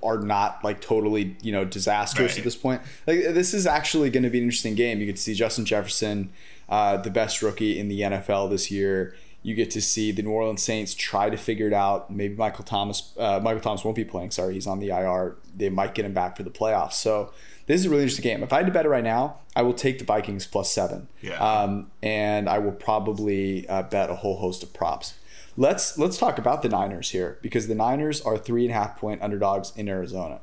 are 0.03 0.17
not 0.17 0.63
like 0.63 0.81
totally 0.81 1.35
you 1.41 1.51
know 1.51 1.63
disastrous 1.63 2.31
right. 2.31 2.37
at 2.39 2.43
this 2.43 2.55
point. 2.55 2.81
Like 3.05 3.19
this 3.19 3.53
is 3.53 3.67
actually 3.67 4.09
going 4.09 4.23
to 4.23 4.29
be 4.29 4.39
an 4.39 4.45
interesting 4.45 4.75
game. 4.75 4.99
You 4.99 5.11
to 5.11 5.17
see 5.17 5.33
Justin 5.33 5.65
Jefferson, 5.65 6.31
uh, 6.69 6.97
the 6.97 7.11
best 7.11 7.41
rookie 7.41 7.79
in 7.79 7.87
the 7.87 8.01
NFL 8.01 8.49
this 8.49 8.71
year. 8.71 9.15
You 9.43 9.55
get 9.55 9.71
to 9.71 9.81
see 9.81 10.11
the 10.11 10.21
New 10.21 10.29
Orleans 10.29 10.61
Saints 10.61 10.93
try 10.93 11.29
to 11.29 11.37
figure 11.37 11.67
it 11.67 11.73
out. 11.73 12.11
Maybe 12.11 12.35
Michael 12.35 12.63
Thomas, 12.63 13.13
uh, 13.17 13.39
Michael 13.41 13.61
Thomas 13.61 13.83
won't 13.83 13.95
be 13.95 14.05
playing. 14.05 14.31
Sorry, 14.31 14.53
he's 14.53 14.67
on 14.67 14.79
the 14.79 14.89
IR. 14.89 15.35
They 15.55 15.69
might 15.69 15.95
get 15.95 16.05
him 16.05 16.13
back 16.13 16.37
for 16.37 16.43
the 16.43 16.51
playoffs. 16.51 16.93
So 16.93 17.33
this 17.65 17.79
is 17.79 17.87
a 17.87 17.89
really 17.89 18.03
interesting 18.03 18.23
game. 18.23 18.43
If 18.43 18.53
I 18.53 18.57
had 18.57 18.67
to 18.67 18.71
bet 18.71 18.85
it 18.85 18.89
right 18.89 19.03
now, 19.03 19.37
I 19.55 19.63
will 19.63 19.73
take 19.73 19.97
the 19.97 20.05
Vikings 20.05 20.45
plus 20.45 20.71
seven. 20.71 21.07
Yeah. 21.21 21.37
Um, 21.37 21.89
and 22.03 22.47
I 22.47 22.59
will 22.59 22.71
probably 22.71 23.67
uh, 23.67 23.83
bet 23.83 24.09
a 24.09 24.15
whole 24.15 24.37
host 24.37 24.61
of 24.61 24.73
props. 24.73 25.15
Let's 25.57 25.97
let's 25.97 26.17
talk 26.17 26.37
about 26.37 26.61
the 26.61 26.69
Niners 26.69 27.09
here 27.09 27.37
because 27.41 27.67
the 27.67 27.75
Niners 27.75 28.21
are 28.21 28.37
three 28.37 28.65
and 28.65 28.71
a 28.71 28.75
half 28.75 28.97
point 28.97 29.21
underdogs 29.21 29.73
in 29.75 29.89
Arizona. 29.89 30.39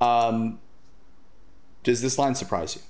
Um, 0.00 0.58
does 1.82 2.02
this 2.02 2.18
line 2.18 2.34
surprise 2.34 2.76
you? 2.76 2.82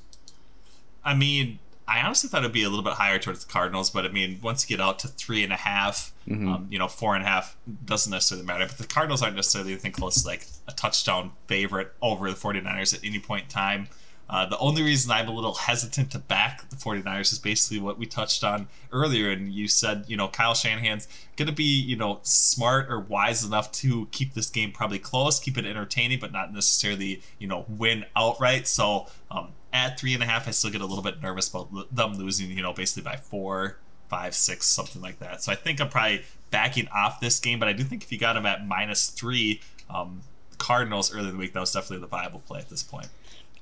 I 1.04 1.14
mean, 1.14 1.58
I 1.92 2.00
honestly 2.06 2.30
thought 2.30 2.42
it'd 2.42 2.52
be 2.52 2.62
a 2.62 2.70
little 2.70 2.84
bit 2.84 2.94
higher 2.94 3.18
towards 3.18 3.44
the 3.44 3.52
Cardinals, 3.52 3.90
but 3.90 4.06
I 4.06 4.08
mean, 4.08 4.38
once 4.42 4.68
you 4.68 4.74
get 4.74 4.82
out 4.82 4.98
to 5.00 5.08
three 5.08 5.44
and 5.44 5.52
a 5.52 5.56
half, 5.56 6.12
mm-hmm. 6.26 6.48
um, 6.48 6.66
you 6.70 6.78
know, 6.78 6.88
four 6.88 7.14
and 7.14 7.22
a 7.22 7.26
half 7.26 7.54
doesn't 7.84 8.10
necessarily 8.10 8.46
matter. 8.46 8.66
But 8.66 8.78
the 8.78 8.86
Cardinals 8.86 9.22
aren't 9.22 9.36
necessarily, 9.36 9.72
anything 9.72 9.92
close 9.92 10.22
to 10.22 10.26
like 10.26 10.46
a 10.66 10.72
touchdown 10.72 11.32
favorite 11.48 11.92
over 12.00 12.30
the 12.30 12.36
49ers 12.36 12.94
at 12.94 13.04
any 13.04 13.18
point 13.18 13.44
in 13.44 13.48
time. 13.50 13.88
Uh, 14.30 14.46
the 14.46 14.56
only 14.58 14.82
reason 14.82 15.10
I'm 15.10 15.28
a 15.28 15.32
little 15.32 15.52
hesitant 15.52 16.12
to 16.12 16.18
back 16.18 16.66
the 16.70 16.76
49ers 16.76 17.32
is 17.32 17.38
basically 17.38 17.80
what 17.80 17.98
we 17.98 18.06
touched 18.06 18.42
on 18.42 18.68
earlier. 18.90 19.30
And 19.30 19.52
you 19.52 19.68
said, 19.68 20.06
you 20.08 20.16
know, 20.16 20.28
Kyle 20.28 20.54
Shanahan's 20.54 21.06
going 21.36 21.48
to 21.48 21.54
be, 21.54 21.64
you 21.64 21.96
know, 21.96 22.20
smart 22.22 22.90
or 22.90 23.00
wise 23.00 23.44
enough 23.44 23.70
to 23.72 24.08
keep 24.10 24.32
this 24.32 24.48
game 24.48 24.72
probably 24.72 24.98
close, 24.98 25.38
keep 25.38 25.58
it 25.58 25.66
entertaining, 25.66 26.18
but 26.18 26.32
not 26.32 26.54
necessarily, 26.54 27.20
you 27.38 27.46
know, 27.46 27.66
win 27.68 28.06
outright. 28.16 28.66
So 28.66 29.08
um, 29.30 29.48
at 29.72 29.98
three 29.98 30.14
and 30.14 30.22
a 30.22 30.26
half, 30.26 30.46
I 30.46 30.50
still 30.50 30.70
get 30.70 30.80
a 30.80 30.86
little 30.86 31.02
bit 31.02 31.22
nervous 31.22 31.48
about 31.48 31.94
them 31.94 32.14
losing, 32.14 32.50
you 32.50 32.62
know, 32.62 32.72
basically 32.72 33.02
by 33.02 33.16
four, 33.16 33.78
five, 34.08 34.34
six, 34.34 34.66
something 34.66 35.00
like 35.00 35.18
that. 35.20 35.42
So 35.42 35.52
I 35.52 35.54
think 35.54 35.80
I'm 35.80 35.88
probably 35.88 36.22
backing 36.50 36.88
off 36.88 37.20
this 37.20 37.40
game, 37.40 37.58
but 37.58 37.68
I 37.68 37.72
do 37.72 37.82
think 37.82 38.02
if 38.02 38.12
you 38.12 38.18
got 38.18 38.34
them 38.34 38.46
at 38.46 38.66
minus 38.66 39.08
three, 39.08 39.60
um, 39.88 40.22
Cardinals 40.58 41.12
earlier 41.12 41.28
in 41.28 41.34
the 41.34 41.38
week, 41.38 41.54
that 41.54 41.60
was 41.60 41.72
definitely 41.72 41.98
the 41.98 42.06
viable 42.06 42.40
play 42.40 42.60
at 42.60 42.68
this 42.68 42.82
point. 42.82 43.08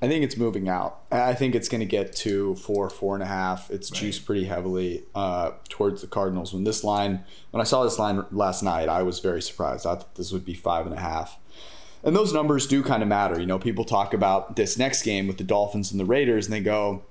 I 0.02 0.08
think 0.08 0.24
it's 0.24 0.36
moving 0.36 0.68
out. 0.68 1.00
I 1.10 1.34
think 1.34 1.54
it's 1.54 1.68
going 1.68 1.80
to 1.80 1.86
get 1.86 2.16
to 2.16 2.54
four, 2.56 2.88
four 2.88 3.14
and 3.14 3.22
a 3.22 3.26
half. 3.26 3.70
It's 3.70 3.90
right. 3.90 4.00
juiced 4.00 4.24
pretty 4.24 4.44
heavily 4.44 5.04
uh, 5.14 5.52
towards 5.68 6.00
the 6.00 6.06
Cardinals. 6.06 6.54
When 6.54 6.64
this 6.64 6.82
line, 6.82 7.24
when 7.50 7.60
I 7.60 7.64
saw 7.64 7.84
this 7.84 7.98
line 7.98 8.24
last 8.30 8.62
night, 8.62 8.88
I 8.88 9.02
was 9.02 9.20
very 9.20 9.42
surprised. 9.42 9.86
I 9.86 9.96
thought 9.96 10.14
this 10.14 10.32
would 10.32 10.44
be 10.44 10.54
five 10.54 10.86
and 10.86 10.94
a 10.94 11.00
half. 11.00 11.38
And 12.02 12.16
those 12.16 12.32
numbers 12.32 12.66
do 12.66 12.82
kind 12.82 13.02
of 13.02 13.08
matter. 13.08 13.38
You 13.38 13.46
know, 13.46 13.58
people 13.58 13.84
talk 13.84 14.14
about 14.14 14.56
this 14.56 14.78
next 14.78 15.02
game 15.02 15.26
with 15.26 15.38
the 15.38 15.44
Dolphins 15.44 15.90
and 15.90 16.00
the 16.00 16.04
Raiders, 16.04 16.46
and 16.46 16.52
they 16.54 16.60
go, 16.60 17.02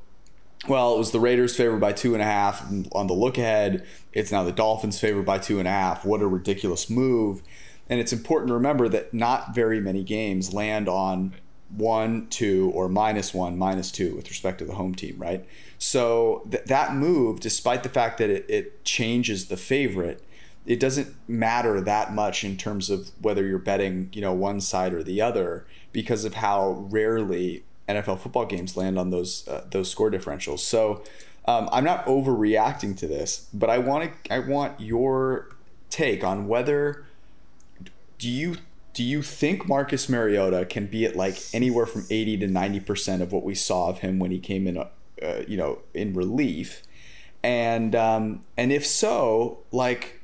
well, 0.67 0.95
it 0.95 0.97
was 0.97 1.11
the 1.11 1.19
Raiders 1.19 1.55
favored 1.55 1.79
by 1.79 1.93
two 1.93 2.13
and 2.13 2.21
a 2.21 2.25
half. 2.25 2.69
On 2.91 3.07
the 3.07 3.13
look 3.13 3.37
ahead, 3.37 3.85
it's 4.11 4.31
now 4.31 4.43
the 4.43 4.51
Dolphins 4.51 4.99
favored 4.99 5.25
by 5.25 5.37
two 5.37 5.59
and 5.59 5.67
a 5.67 5.71
half. 5.71 6.05
What 6.05 6.21
a 6.21 6.27
ridiculous 6.27 6.89
move. 6.89 7.41
And 7.87 7.99
it's 7.99 8.13
important 8.13 8.49
to 8.49 8.53
remember 8.53 8.89
that 8.89 9.13
not 9.13 9.55
very 9.55 9.79
many 9.79 10.03
games 10.03 10.53
land 10.53 10.89
on 10.89 11.33
one, 11.69 12.27
two, 12.27 12.71
or 12.73 12.89
minus 12.89 13.33
one, 13.33 13.57
minus 13.57 13.91
two 13.91 14.15
with 14.15 14.29
respect 14.29 14.59
to 14.59 14.65
the 14.65 14.75
home 14.75 14.95
team, 14.95 15.15
right? 15.17 15.45
So 15.77 16.47
th- 16.49 16.65
that 16.65 16.93
move, 16.93 17.39
despite 17.39 17.83
the 17.83 17.89
fact 17.89 18.17
that 18.17 18.29
it, 18.29 18.45
it 18.49 18.83
changes 18.83 19.47
the 19.47 19.57
favorite, 19.57 20.21
it 20.69 20.79
doesn't 20.79 21.13
matter 21.27 21.81
that 21.81 22.13
much 22.13 22.43
in 22.45 22.55
terms 22.55 22.89
of 22.89 23.09
whether 23.19 23.45
you're 23.45 23.57
betting, 23.59 24.09
you 24.13 24.21
know, 24.21 24.33
one 24.33 24.61
side 24.61 24.93
or 24.93 25.03
the 25.03 25.19
other 25.19 25.65
because 25.91 26.23
of 26.25 26.35
how 26.35 26.85
rarely 26.91 27.63
NFL 27.89 28.19
football 28.19 28.45
games 28.45 28.77
land 28.77 28.97
on 28.99 29.09
those 29.09 29.47
uh, 29.47 29.65
those 29.71 29.89
score 29.91 30.11
differentials. 30.11 30.59
So 30.59 31.03
Um, 31.45 31.67
I'm 31.71 31.83
not 31.83 32.05
overreacting 32.05 32.95
to 32.97 33.07
this, 33.07 33.47
but 33.53 33.69
I 33.71 33.79
want 33.79 34.11
to. 34.25 34.33
I 34.33 34.39
want 34.39 34.79
your 34.79 35.49
take 35.89 36.23
on 36.23 36.47
whether 36.47 37.05
do 38.19 38.29
you 38.29 38.57
do 38.93 39.03
you 39.03 39.23
think 39.23 39.67
Marcus 39.67 40.07
Mariota 40.09 40.65
can 40.65 40.85
be 40.85 41.05
at 41.05 41.15
like 41.15 41.37
anywhere 41.53 41.87
from 41.87 42.05
80 42.09 42.37
to 42.37 42.47
90 42.47 42.79
percent 42.81 43.21
of 43.23 43.31
what 43.31 43.43
we 43.43 43.55
saw 43.55 43.89
of 43.89 43.99
him 43.99 44.19
when 44.19 44.29
he 44.29 44.39
came 44.39 44.67
in, 44.67 44.77
uh, 44.77 44.87
you 45.47 45.57
know, 45.57 45.79
in 45.95 46.13
relief, 46.13 46.83
and 47.41 47.95
um, 47.95 48.41
and 48.55 48.71
if 48.71 48.85
so, 48.85 49.59
like, 49.71 50.18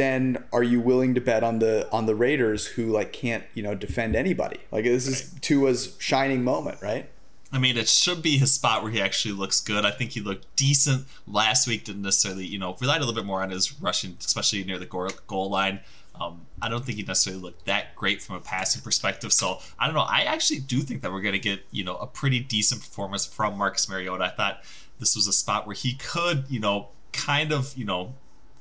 then 0.00 0.44
are 0.52 0.62
you 0.62 0.80
willing 0.80 1.14
to 1.14 1.20
bet 1.20 1.44
on 1.44 1.58
the 1.58 1.86
on 1.92 2.06
the 2.06 2.14
Raiders 2.14 2.66
who 2.66 2.86
like 2.86 3.12
can't 3.12 3.44
you 3.54 3.62
know 3.62 3.74
defend 3.74 4.16
anybody? 4.16 4.58
Like 4.72 4.84
this 4.84 5.06
is 5.06 5.34
Tua's 5.40 5.96
shining 5.98 6.42
moment, 6.42 6.80
right? 6.80 7.08
I 7.52 7.58
mean, 7.58 7.76
it 7.76 7.88
should 7.88 8.22
be 8.22 8.38
his 8.38 8.54
spot 8.54 8.82
where 8.82 8.92
he 8.92 9.00
actually 9.00 9.34
looks 9.34 9.60
good. 9.60 9.84
I 9.84 9.90
think 9.90 10.12
he 10.12 10.20
looked 10.20 10.54
decent 10.56 11.06
last 11.26 11.66
week. 11.66 11.84
Didn't 11.84 12.02
necessarily, 12.02 12.46
you 12.46 12.58
know, 12.58 12.76
relied 12.80 12.98
a 12.98 13.04
little 13.04 13.14
bit 13.14 13.26
more 13.26 13.42
on 13.42 13.50
his 13.50 13.80
rushing, 13.80 14.16
especially 14.20 14.62
near 14.62 14.78
the 14.78 14.86
goal, 14.86 15.10
goal 15.26 15.50
line. 15.50 15.80
Um, 16.14 16.46
I 16.62 16.68
don't 16.68 16.84
think 16.84 16.98
he 16.98 17.04
necessarily 17.04 17.42
looked 17.42 17.64
that 17.66 17.96
great 17.96 18.22
from 18.22 18.36
a 18.36 18.40
passing 18.40 18.82
perspective. 18.82 19.32
So 19.32 19.58
I 19.78 19.86
don't 19.86 19.94
know. 19.94 20.02
I 20.02 20.20
actually 20.20 20.60
do 20.60 20.80
think 20.80 21.02
that 21.02 21.10
we're 21.10 21.22
going 21.22 21.32
to 21.32 21.40
get, 21.40 21.64
you 21.72 21.82
know, 21.82 21.96
a 21.96 22.06
pretty 22.06 22.40
decent 22.40 22.82
performance 22.82 23.26
from 23.26 23.58
Marcus 23.58 23.88
Mariota. 23.88 24.24
I 24.24 24.28
thought 24.28 24.62
this 25.00 25.16
was 25.16 25.26
a 25.26 25.32
spot 25.32 25.66
where 25.66 25.74
he 25.74 25.94
could, 25.94 26.44
you 26.48 26.60
know, 26.60 26.90
kind 27.12 27.52
of, 27.52 27.76
you 27.76 27.84
know, 27.84 28.14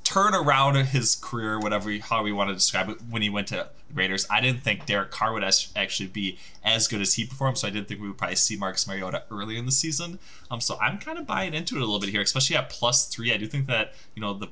turn 0.10 0.34
around 0.34 0.76
his 0.76 1.16
career, 1.16 1.60
whatever, 1.60 1.96
how 2.00 2.24
we 2.24 2.32
want 2.32 2.50
to 2.50 2.56
describe 2.56 2.90
it, 2.90 2.98
when 3.12 3.22
he 3.22 3.30
went 3.30 3.46
to 3.48 3.70
Raiders. 3.94 4.26
I 4.28 4.42
didn't 4.42 4.64
think 4.64 4.88
Derek 4.88 5.12
Carr 5.12 5.34
would 5.34 5.44
actually 5.44 6.08
be 6.08 6.40
as 6.64 6.88
good 6.88 7.00
as 7.00 7.14
he 7.14 7.28
performed, 7.28 7.60
so 7.60 7.68
I 7.68 7.70
didn't 7.70 7.88
think 7.88 8.02
we 8.02 8.08
would 8.08 8.18
probably 8.18 8.36
see 8.36 8.58
Marcus 8.58 8.88
Mariota 8.88 9.24
early 9.30 9.56
in 9.56 9.68
the 9.68 9.72
season. 9.72 10.18
Um, 10.50 10.62
so 10.62 10.80
I'm 10.80 10.98
kind 10.98 11.20
of 11.20 11.28
buying 11.28 11.54
into 11.54 11.76
it 11.76 11.78
a 11.78 11.86
little 11.86 12.00
bit 12.00 12.10
here, 12.10 12.22
especially 12.22 12.56
at 12.56 12.72
plus 12.72 13.06
three. 13.06 13.32
I 13.32 13.38
do 13.38 13.46
think 13.46 13.68
that 13.68 13.94
you 14.16 14.22
know 14.22 14.34
the 14.34 14.50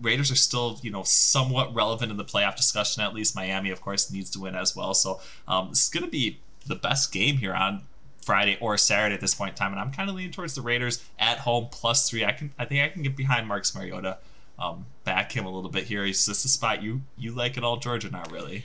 Raiders 0.00 0.30
are 0.30 0.36
still, 0.36 0.80
you 0.82 0.90
know, 0.90 1.02
somewhat 1.02 1.74
relevant 1.74 2.10
in 2.10 2.16
the 2.16 2.24
playoff 2.24 2.56
discussion. 2.56 3.02
At 3.02 3.12
least 3.12 3.36
Miami, 3.36 3.70
of 3.70 3.82
course, 3.82 4.10
needs 4.10 4.30
to 4.30 4.40
win 4.40 4.54
as 4.54 4.74
well. 4.74 4.94
So 4.94 5.20
um, 5.46 5.68
this 5.68 5.84
is 5.84 5.90
going 5.90 6.04
to 6.04 6.10
be 6.10 6.40
the 6.66 6.76
best 6.76 7.12
game 7.12 7.36
here 7.36 7.52
on 7.52 7.82
Friday 8.22 8.56
or 8.58 8.78
Saturday 8.78 9.14
at 9.14 9.20
this 9.20 9.34
point 9.34 9.50
in 9.50 9.56
time, 9.56 9.72
and 9.72 9.80
I'm 9.80 9.92
kind 9.92 10.08
of 10.08 10.16
leaning 10.16 10.32
towards 10.32 10.54
the 10.54 10.62
Raiders 10.62 11.04
at 11.18 11.40
home 11.40 11.68
plus 11.70 12.08
three. 12.08 12.24
I 12.24 12.32
can, 12.32 12.54
I 12.58 12.64
think 12.64 12.82
I 12.82 12.88
can 12.88 13.02
get 13.02 13.16
behind 13.16 13.46
Marcus 13.46 13.74
Mariota 13.74 14.16
um, 14.58 14.86
back 15.04 15.32
him 15.32 15.46
a 15.46 15.50
little 15.50 15.70
bit 15.70 15.84
here. 15.84 16.04
Is 16.04 16.26
this 16.26 16.44
a 16.44 16.48
spot 16.48 16.82
you 16.82 17.02
you 17.16 17.32
like 17.32 17.56
at 17.56 17.64
all, 17.64 17.76
Georgia? 17.76 18.10
Not 18.10 18.30
really. 18.30 18.64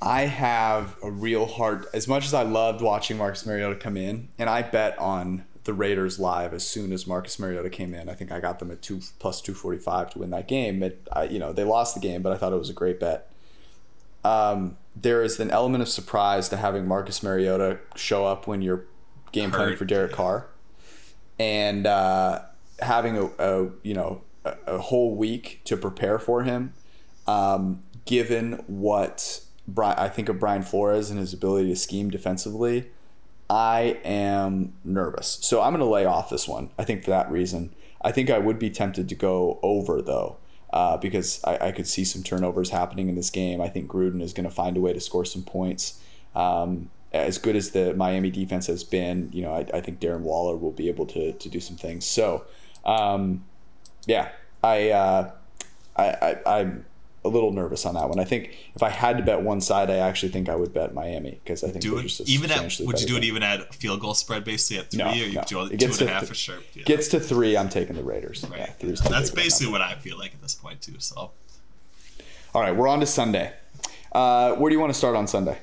I 0.00 0.22
have 0.22 0.96
a 1.02 1.10
real 1.10 1.46
hard. 1.46 1.86
As 1.92 2.06
much 2.06 2.24
as 2.24 2.32
I 2.32 2.42
loved 2.42 2.80
watching 2.80 3.16
Marcus 3.16 3.44
Mariota 3.44 3.76
come 3.76 3.96
in, 3.96 4.28
and 4.38 4.48
I 4.48 4.62
bet 4.62 4.98
on 4.98 5.44
the 5.64 5.74
Raiders 5.74 6.18
live 6.18 6.54
as 6.54 6.66
soon 6.66 6.92
as 6.92 7.06
Marcus 7.06 7.38
Mariota 7.38 7.68
came 7.68 7.94
in. 7.94 8.08
I 8.08 8.14
think 8.14 8.32
I 8.32 8.40
got 8.40 8.58
them 8.58 8.70
at 8.70 8.80
two 8.80 9.00
plus 9.18 9.40
two 9.40 9.54
forty 9.54 9.78
five 9.78 10.10
to 10.12 10.20
win 10.20 10.30
that 10.30 10.48
game. 10.48 10.82
It, 10.82 11.06
I, 11.12 11.24
you 11.24 11.38
know, 11.38 11.52
they 11.52 11.64
lost 11.64 11.94
the 11.94 12.00
game, 12.00 12.22
but 12.22 12.32
I 12.32 12.36
thought 12.36 12.52
it 12.52 12.58
was 12.58 12.70
a 12.70 12.74
great 12.74 13.00
bet. 13.00 13.30
Um, 14.24 14.76
there 14.96 15.22
is 15.22 15.38
an 15.40 15.50
element 15.50 15.82
of 15.82 15.88
surprise 15.88 16.48
to 16.50 16.56
having 16.56 16.86
Marcus 16.86 17.22
Mariota 17.22 17.78
show 17.96 18.24
up 18.24 18.46
when 18.46 18.62
you're 18.62 18.84
game 19.32 19.50
planning 19.50 19.76
for 19.76 19.84
Derek 19.84 20.12
Carr, 20.12 20.46
and 21.38 21.86
uh, 21.86 22.42
having 22.80 23.16
a, 23.18 23.24
a 23.38 23.68
you 23.82 23.94
know 23.94 24.22
a, 24.66 24.78
whole 24.78 25.14
week 25.14 25.60
to 25.64 25.76
prepare 25.76 26.18
for 26.18 26.42
him, 26.42 26.74
um, 27.26 27.82
given 28.04 28.64
what 28.66 29.42
Brian, 29.66 29.98
I 29.98 30.08
think 30.08 30.28
of 30.28 30.38
Brian 30.38 30.62
Flores 30.62 31.10
and 31.10 31.18
his 31.18 31.32
ability 31.32 31.68
to 31.68 31.76
scheme 31.76 32.10
defensively. 32.10 32.90
I 33.50 33.98
am 34.04 34.74
nervous. 34.84 35.38
So 35.40 35.62
I'm 35.62 35.72
going 35.72 35.80
to 35.80 35.86
lay 35.86 36.04
off 36.04 36.30
this 36.30 36.46
one. 36.46 36.70
I 36.78 36.84
think 36.84 37.04
for 37.04 37.10
that 37.10 37.30
reason. 37.30 37.74
I 38.00 38.12
think 38.12 38.30
I 38.30 38.38
would 38.38 38.58
be 38.58 38.70
tempted 38.70 39.08
to 39.08 39.14
go 39.14 39.58
over, 39.62 40.00
though, 40.02 40.36
uh, 40.72 40.96
because 40.98 41.42
I, 41.44 41.68
I, 41.68 41.72
could 41.72 41.86
see 41.86 42.04
some 42.04 42.22
turnovers 42.22 42.70
happening 42.70 43.08
in 43.08 43.16
this 43.16 43.30
game. 43.30 43.60
I 43.60 43.68
think 43.68 43.90
Gruden 43.90 44.22
is 44.22 44.32
going 44.32 44.48
to 44.48 44.54
find 44.54 44.76
a 44.76 44.80
way 44.80 44.92
to 44.92 45.00
score 45.00 45.24
some 45.24 45.42
points. 45.42 45.98
Um, 46.34 46.90
as 47.12 47.38
good 47.38 47.56
as 47.56 47.70
the 47.70 47.94
Miami 47.94 48.30
defense 48.30 48.66
has 48.66 48.84
been, 48.84 49.30
you 49.32 49.42
know, 49.42 49.52
I, 49.54 49.66
I, 49.74 49.80
think 49.80 49.98
Darren 49.98 50.20
Waller 50.20 50.56
will 50.56 50.72
be 50.72 50.88
able 50.88 51.06
to, 51.06 51.32
to 51.32 51.48
do 51.48 51.58
some 51.58 51.76
things. 51.76 52.04
So, 52.04 52.44
um, 52.84 53.44
yeah, 54.06 54.30
I, 54.62 54.90
uh, 54.90 55.30
I, 55.96 56.04
I, 56.46 56.58
I'm 56.60 56.84
a 57.24 57.28
little 57.28 57.52
nervous 57.52 57.84
on 57.86 57.94
that 57.94 58.08
one. 58.08 58.18
I 58.18 58.24
think 58.24 58.56
if 58.74 58.82
I 58.82 58.88
had 58.88 59.18
to 59.18 59.22
bet 59.22 59.42
one 59.42 59.60
side, 59.60 59.90
I 59.90 59.96
actually 59.96 60.30
think 60.30 60.48
I 60.48 60.56
would 60.56 60.72
bet 60.72 60.94
Miami 60.94 61.40
because 61.42 61.64
I 61.64 61.70
think 61.70 61.82
do 61.82 61.98
it 61.98 62.20
even 62.28 62.50
at 62.50 62.80
would 62.80 63.00
you 63.00 63.06
do 63.06 63.16
it 63.16 63.24
even 63.24 63.42
at 63.42 63.74
field 63.74 64.00
goal 64.00 64.14
spread 64.14 64.44
basically 64.44 64.78
at 64.78 64.90
three 64.90 64.98
no, 64.98 65.10
or 65.10 65.14
you 65.14 65.34
no. 65.34 65.42
do 65.42 65.66
it 65.66 65.78
two 65.78 65.86
and 65.86 66.00
a 66.02 66.06
half 66.06 66.20
th- 66.20 66.28
for 66.28 66.34
sure? 66.34 66.58
Yeah. 66.74 66.84
Gets 66.84 67.08
to 67.08 67.20
three, 67.20 67.56
I'm 67.56 67.68
taking 67.68 67.96
the 67.96 68.02
Raiders. 68.02 68.44
Right. 68.48 68.70
Yeah, 68.80 68.92
That's 69.08 69.30
basically 69.30 69.72
what 69.72 69.82
I 69.82 69.94
feel 69.94 70.18
like 70.18 70.34
at 70.34 70.42
this 70.42 70.54
point 70.54 70.80
too. 70.80 70.94
So, 70.98 71.32
all 72.54 72.62
right, 72.62 72.74
we're 72.74 72.88
on 72.88 73.00
to 73.00 73.06
Sunday. 73.06 73.52
Uh, 74.12 74.54
where 74.54 74.70
do 74.70 74.74
you 74.74 74.80
want 74.80 74.92
to 74.92 74.98
start 74.98 75.16
on 75.16 75.26
Sunday? 75.26 75.58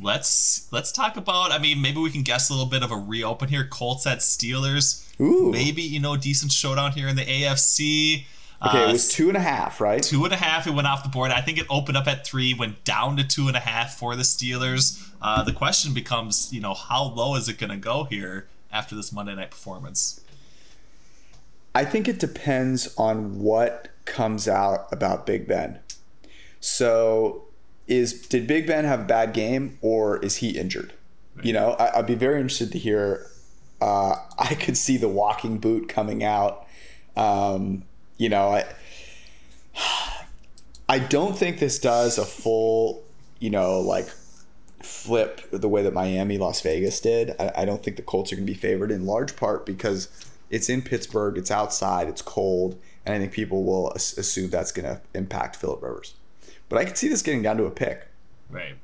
Let's 0.00 0.68
let's 0.72 0.92
talk 0.92 1.16
about. 1.16 1.52
I 1.52 1.58
mean, 1.58 1.80
maybe 1.82 2.00
we 2.00 2.10
can 2.10 2.22
guess 2.22 2.48
a 2.48 2.52
little 2.52 2.68
bit 2.68 2.82
of 2.82 2.90
a 2.90 2.96
reopen 2.96 3.48
here. 3.48 3.66
Colts 3.70 4.06
at 4.06 4.18
Steelers. 4.18 5.08
Ooh. 5.20 5.50
Maybe 5.50 5.82
you 5.82 6.00
know 6.00 6.16
decent 6.16 6.52
showdown 6.52 6.92
here 6.92 7.08
in 7.08 7.16
the 7.16 7.24
AFC. 7.24 8.24
Okay, 8.64 8.88
it 8.88 8.92
was 8.92 9.10
uh, 9.10 9.12
two 9.12 9.28
and 9.28 9.36
a 9.36 9.40
half, 9.40 9.80
right? 9.80 10.02
Two 10.02 10.24
and 10.24 10.32
a 10.32 10.36
half. 10.36 10.66
It 10.66 10.70
went 10.70 10.86
off 10.86 11.02
the 11.02 11.08
board. 11.08 11.32
I 11.32 11.40
think 11.40 11.58
it 11.58 11.66
opened 11.68 11.96
up 11.96 12.06
at 12.06 12.24
three, 12.24 12.54
went 12.54 12.84
down 12.84 13.16
to 13.16 13.24
two 13.24 13.48
and 13.48 13.56
a 13.56 13.60
half 13.60 13.98
for 13.98 14.14
the 14.14 14.22
Steelers. 14.22 15.10
Uh, 15.20 15.42
the 15.42 15.52
question 15.52 15.92
becomes, 15.92 16.52
you 16.52 16.60
know, 16.60 16.72
how 16.72 17.04
low 17.04 17.34
is 17.34 17.48
it 17.48 17.58
going 17.58 17.70
to 17.70 17.76
go 17.76 18.04
here 18.04 18.46
after 18.70 18.94
this 18.94 19.12
Monday 19.12 19.34
night 19.34 19.50
performance? 19.50 20.20
I 21.74 21.84
think 21.84 22.06
it 22.06 22.20
depends 22.20 22.94
on 22.96 23.40
what 23.40 23.88
comes 24.04 24.46
out 24.46 24.86
about 24.92 25.26
Big 25.26 25.48
Ben. 25.48 25.80
So, 26.60 27.44
is 27.86 28.26
did 28.26 28.46
Big 28.46 28.66
Ben 28.66 28.84
have 28.84 29.00
a 29.00 29.04
bad 29.04 29.32
game 29.32 29.78
or 29.80 30.18
is 30.18 30.36
he 30.36 30.50
injured? 30.50 30.92
Right. 31.36 31.46
You 31.46 31.52
know, 31.52 31.72
I, 31.72 31.96
would 31.98 32.06
be 32.06 32.14
very 32.14 32.36
interested 32.36 32.72
to 32.72 32.78
hear. 32.78 33.26
Uh, 33.80 34.16
I 34.38 34.54
could 34.54 34.76
see 34.76 34.96
the 34.96 35.08
walking 35.08 35.58
boot 35.58 35.88
coming 35.88 36.22
out. 36.22 36.66
Um, 37.16 37.84
you 38.16 38.28
know, 38.28 38.48
I 38.48 38.64
I 40.88 40.98
don't 40.98 41.36
think 41.36 41.58
this 41.58 41.78
does 41.78 42.18
a 42.18 42.24
full, 42.24 43.02
you 43.38 43.50
know, 43.50 43.80
like 43.80 44.08
flip 44.82 45.48
the 45.50 45.68
way 45.68 45.82
that 45.82 45.92
Miami 45.92 46.38
Las 46.38 46.60
Vegas 46.60 47.00
did. 47.00 47.34
I, 47.38 47.52
I 47.58 47.64
don't 47.64 47.82
think 47.82 47.96
the 47.96 48.02
Colts 48.02 48.32
are 48.32 48.36
going 48.36 48.46
to 48.46 48.52
be 48.52 48.58
favored 48.58 48.90
in 48.90 49.06
large 49.06 49.36
part 49.36 49.64
because 49.64 50.08
it's 50.50 50.68
in 50.68 50.82
Pittsburgh, 50.82 51.38
it's 51.38 51.50
outside, 51.50 52.08
it's 52.08 52.22
cold, 52.22 52.78
and 53.06 53.14
I 53.14 53.18
think 53.18 53.32
people 53.32 53.64
will 53.64 53.90
assume 53.92 54.50
that's 54.50 54.72
going 54.72 54.84
to 54.84 55.00
impact 55.14 55.56
Philip 55.56 55.82
Rivers. 55.82 56.14
But 56.72 56.80
I 56.80 56.84
could 56.86 56.96
see 56.96 57.08
this 57.08 57.20
getting 57.20 57.42
down 57.42 57.58
to 57.58 57.64
a 57.64 57.70
pick. 57.70 58.08
Right. 58.50 58.76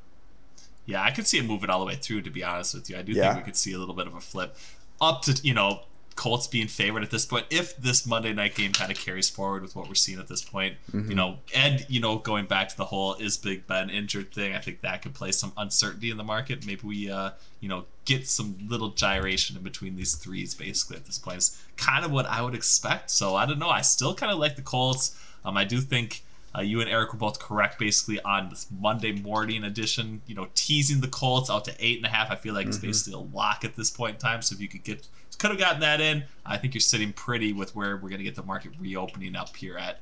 Yeah, 0.85 1.03
I 1.03 1.11
could 1.11 1.27
see 1.27 1.39
it 1.39 1.45
moving 1.45 1.71
all 1.71 1.81
the 1.81 1.87
way 1.87 1.97
through. 1.97 2.23
To 2.23 2.31
be 2.31 2.45
honest 2.45 2.75
with 2.75 2.91
you, 2.91 2.99
I 2.99 3.03
do 3.03 3.13
yeah. 3.13 3.33
think 3.33 3.45
we 3.45 3.51
could 3.51 3.57
see 3.57 3.73
a 3.73 3.79
little 3.79 3.95
bit 3.95 4.07
of 4.07 4.15
a 4.15 4.21
flip 4.21 4.57
up 5.01 5.23
to 5.23 5.33
you 5.43 5.55
know 5.55 5.81
Colts 6.17 6.49
being 6.49 6.67
favored 6.67 7.03
at 7.03 7.11
this 7.11 7.25
point. 7.25 7.47
If 7.49 7.77
this 7.77 8.05
Monday 8.05 8.33
night 8.33 8.57
game 8.57 8.73
kind 8.73 8.91
of 8.91 8.99
carries 8.99 9.31
forward 9.31 9.63
with 9.63 9.77
what 9.77 9.89
we're 9.89 9.95
seeing 9.95 10.19
at 10.19 10.27
this 10.27 10.43
point, 10.43 10.75
mm-hmm. 10.93 11.09
you 11.09 11.17
know, 11.17 11.39
and 11.55 11.87
you 11.89 12.01
know, 12.01 12.19
going 12.19 12.47
back 12.47 12.69
to 12.71 12.77
the 12.77 12.85
whole 12.85 13.15
is 13.15 13.37
Big 13.37 13.67
Ben 13.67 13.89
injured 13.89 14.35
thing, 14.35 14.55
I 14.55 14.59
think 14.59 14.81
that 14.81 15.01
could 15.01 15.15
play 15.15 15.31
some 15.31 15.53
uncertainty 15.57 16.11
in 16.11 16.17
the 16.17 16.25
market. 16.25 16.67
Maybe 16.67 16.81
we, 16.85 17.11
uh, 17.11 17.31
you 17.61 17.69
know, 17.69 17.85
get 18.05 18.27
some 18.27 18.57
little 18.67 18.89
gyration 18.91 19.57
in 19.57 19.63
between 19.63 19.95
these 19.95 20.17
threes. 20.17 20.55
Basically, 20.55 20.97
at 20.97 21.07
this 21.07 21.19
point, 21.19 21.39
is 21.39 21.63
kind 21.77 22.05
of 22.05 22.11
what 22.11 22.27
I 22.27 22.43
would 22.43 22.55
expect. 22.55 23.11
So 23.11 23.37
I 23.37 23.47
don't 23.47 23.59
know. 23.59 23.71
I 23.71 23.83
still 23.83 24.15
kind 24.15 24.33
of 24.33 24.39
like 24.39 24.57
the 24.57 24.63
Colts. 24.63 25.19
Um, 25.45 25.57
I 25.57 25.65
do 25.65 25.81
think. 25.81 26.25
Uh, 26.59 26.63
you 26.63 26.81
and 26.81 26.91
Eric 26.91 27.13
were 27.13 27.19
both 27.19 27.39
correct, 27.39 27.79
basically, 27.79 28.21
on 28.23 28.49
this 28.49 28.67
Monday 28.81 29.13
morning 29.13 29.63
edition. 29.63 30.21
You 30.27 30.35
know, 30.35 30.49
teasing 30.55 31.01
the 31.01 31.09
Colts 31.09 31.49
out 31.49 31.65
to 31.67 31.75
eight 31.79 31.99
and 31.99 32.07
a 32.07 32.09
half. 32.09 32.31
I 32.31 32.35
feel 32.35 32.53
like 32.53 32.63
mm-hmm. 32.63 32.71
it's 32.71 32.79
basically 32.79 33.13
a 33.13 33.37
lock 33.37 33.65
at 33.65 33.77
this 33.77 33.91
point 33.91 34.15
in 34.15 34.21
time. 34.21 34.43
So 34.43 34.55
if 34.55 34.61
you 34.61 34.69
could 34.69 34.83
get 34.83 35.07
could 35.39 35.51
have 35.51 35.59
gotten 35.59 35.81
that 35.81 36.01
in. 36.01 36.25
I 36.45 36.57
think 36.57 36.75
you're 36.75 36.81
sitting 36.81 37.13
pretty 37.13 37.53
with 37.53 37.75
where 37.75 37.97
we're 37.97 38.09
going 38.09 38.19
to 38.19 38.25
get 38.25 38.35
the 38.35 38.43
market 38.43 38.73
reopening 38.79 39.37
up 39.37 39.55
here 39.57 39.79
at 39.79 40.01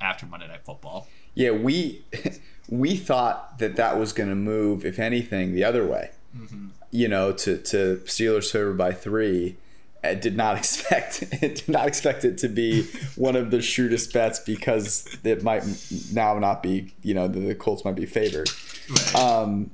after 0.00 0.26
Monday 0.26 0.48
Night 0.48 0.64
Football. 0.64 1.08
Yeah, 1.34 1.50
we 1.50 2.04
we 2.68 2.96
thought 2.96 3.58
that 3.58 3.76
that 3.76 3.98
was 3.98 4.12
going 4.12 4.28
to 4.28 4.36
move, 4.36 4.84
if 4.84 4.98
anything, 4.98 5.52
the 5.54 5.64
other 5.64 5.86
way. 5.86 6.10
Mm-hmm. 6.36 6.68
You 6.90 7.08
know, 7.08 7.32
to 7.32 7.58
to 7.58 8.02
Steelers 8.04 8.50
favored 8.50 8.78
by 8.78 8.92
three. 8.92 9.56
I 10.02 10.14
did 10.14 10.36
not 10.36 10.56
expect 10.58 11.28
did 11.40 11.68
not 11.68 11.86
expect 11.88 12.24
it 12.24 12.38
to 12.38 12.48
be 12.48 12.88
one 13.16 13.36
of 13.36 13.50
the 13.50 13.60
shrewdest 13.60 14.12
bets 14.12 14.38
because 14.40 15.16
it 15.24 15.42
might 15.42 15.64
now 16.12 16.38
not 16.38 16.62
be 16.62 16.94
you 17.02 17.14
know 17.14 17.28
the, 17.28 17.40
the 17.40 17.54
Colts 17.54 17.84
might 17.84 17.96
be 17.96 18.06
favored. 18.06 18.50
Right. 18.88 19.14
Um, 19.14 19.70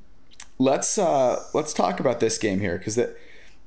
let's 0.58 0.98
uh, 0.98 1.42
let's 1.52 1.72
talk 1.72 2.00
about 2.00 2.20
this 2.20 2.38
game 2.38 2.60
here 2.60 2.78
because 2.78 2.96
that 2.96 3.16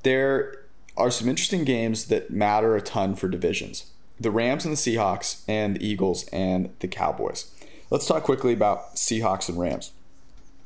there 0.03 0.63
are 0.95 1.11
some 1.11 1.29
interesting 1.29 1.63
games 1.63 2.05
that 2.05 2.31
matter 2.31 2.75
a 2.75 2.81
ton 2.81 3.15
for 3.15 3.27
divisions 3.27 3.91
the 4.19 4.31
Rams 4.31 4.65
and 4.65 4.73
the 4.73 4.77
Seahawks, 4.77 5.43
and 5.47 5.75
the 5.75 5.85
Eagles 5.85 6.27
and 6.29 6.73
the 6.79 6.87
Cowboys. 6.87 7.51
Let's 7.89 8.07
talk 8.07 8.23
quickly 8.23 8.53
about 8.53 8.95
Seahawks 8.95 9.47
and 9.47 9.59
Rams. 9.59 9.91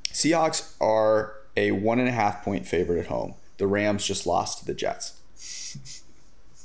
Seahawks 0.05 0.73
are 0.81 1.35
a 1.55 1.71
one 1.71 1.99
and 1.99 2.07
a 2.07 2.13
half 2.13 2.43
point 2.43 2.65
favorite 2.65 2.99
at 2.99 3.07
home. 3.07 3.35
The 3.57 3.67
Rams 3.67 4.05
just 4.05 4.25
lost 4.25 4.59
to 4.59 4.65
the 4.65 4.73
Jets. 4.73 5.20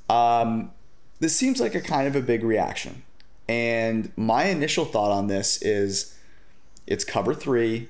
Um, 0.09 0.73
this 1.21 1.37
seems 1.37 1.61
like 1.61 1.75
a 1.75 1.81
kind 1.81 2.07
of 2.07 2.17
a 2.17 2.21
big 2.21 2.43
reaction. 2.43 3.03
And 3.49 4.13
my 4.17 4.45
initial 4.45 4.85
thought 4.85 5.11
on 5.11 5.29
this 5.29 5.61
is 5.63 6.17
it's 6.87 7.05
cover 7.05 7.35
three. 7.35 7.89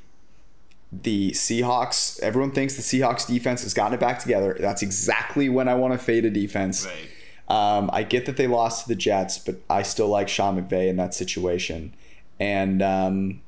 The 0.93 1.33
Seahawks, 1.33 2.21
everyone 2.21 2.53
thinks 2.53 2.77
the 2.77 2.83
Seahawks 2.83 3.27
defense 3.27 3.63
has 3.63 3.75
gotten 3.75 3.95
it 3.95 4.01
back 4.01 4.19
together. 4.19 4.57
That's 4.59 4.83
exactly 4.83 5.49
when 5.49 5.69
I 5.69 5.75
want 5.75 5.93
to 5.93 5.99
fade 5.99 6.25
a 6.25 6.31
defense. 6.31 6.87
Right. 6.87 7.11
Um, 7.49 7.91
I 7.93 8.03
get 8.03 8.27
that 8.27 8.37
they 8.37 8.47
lost 8.47 8.83
to 8.83 8.89
the 8.89 8.95
Jets, 8.95 9.39
but 9.39 9.57
I 9.69 9.83
still 9.83 10.09
like 10.09 10.29
Sean 10.29 10.61
McVay 10.61 10.89
in 10.89 10.97
that 10.97 11.15
situation. 11.15 11.95
And 12.41 12.83
um, 12.83 13.41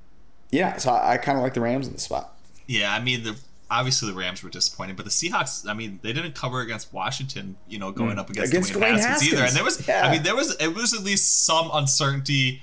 yeah, 0.50 0.76
so 0.76 0.92
I, 0.92 1.14
I 1.14 1.16
kind 1.18 1.36
of 1.36 1.42
like 1.42 1.54
the 1.54 1.60
Rams 1.60 1.86
in 1.86 1.92
the 1.92 2.00
spot. 2.00 2.34
Yeah, 2.66 2.92
I 2.92 3.00
mean 3.00 3.22
the 3.22 3.36
obviously 3.70 4.10
the 4.10 4.16
Rams 4.16 4.42
were 4.42 4.50
disappointing, 4.50 4.96
but 4.96 5.04
the 5.04 5.10
Seahawks, 5.10 5.68
I 5.68 5.74
mean, 5.74 6.00
they 6.02 6.12
didn't 6.12 6.34
cover 6.34 6.60
against 6.60 6.92
Washington, 6.92 7.56
you 7.68 7.78
know, 7.78 7.92
going 7.92 8.18
up 8.18 8.30
against, 8.30 8.52
Against 8.52 8.72
Dwayne, 8.72 8.94
Dwayne 8.94 9.00
Haskins, 9.00 9.32
either. 9.32 9.44
And 9.44 9.56
there 9.56 9.64
was, 9.64 9.86
Yeah. 9.86 10.06
I 10.06 10.12
mean, 10.12 10.22
there 10.22 10.36
was 10.36 10.56
it 10.56 10.74
was 10.74 10.94
at 10.94 11.02
least 11.02 11.44
some 11.44 11.70
uncertainty 11.72 12.62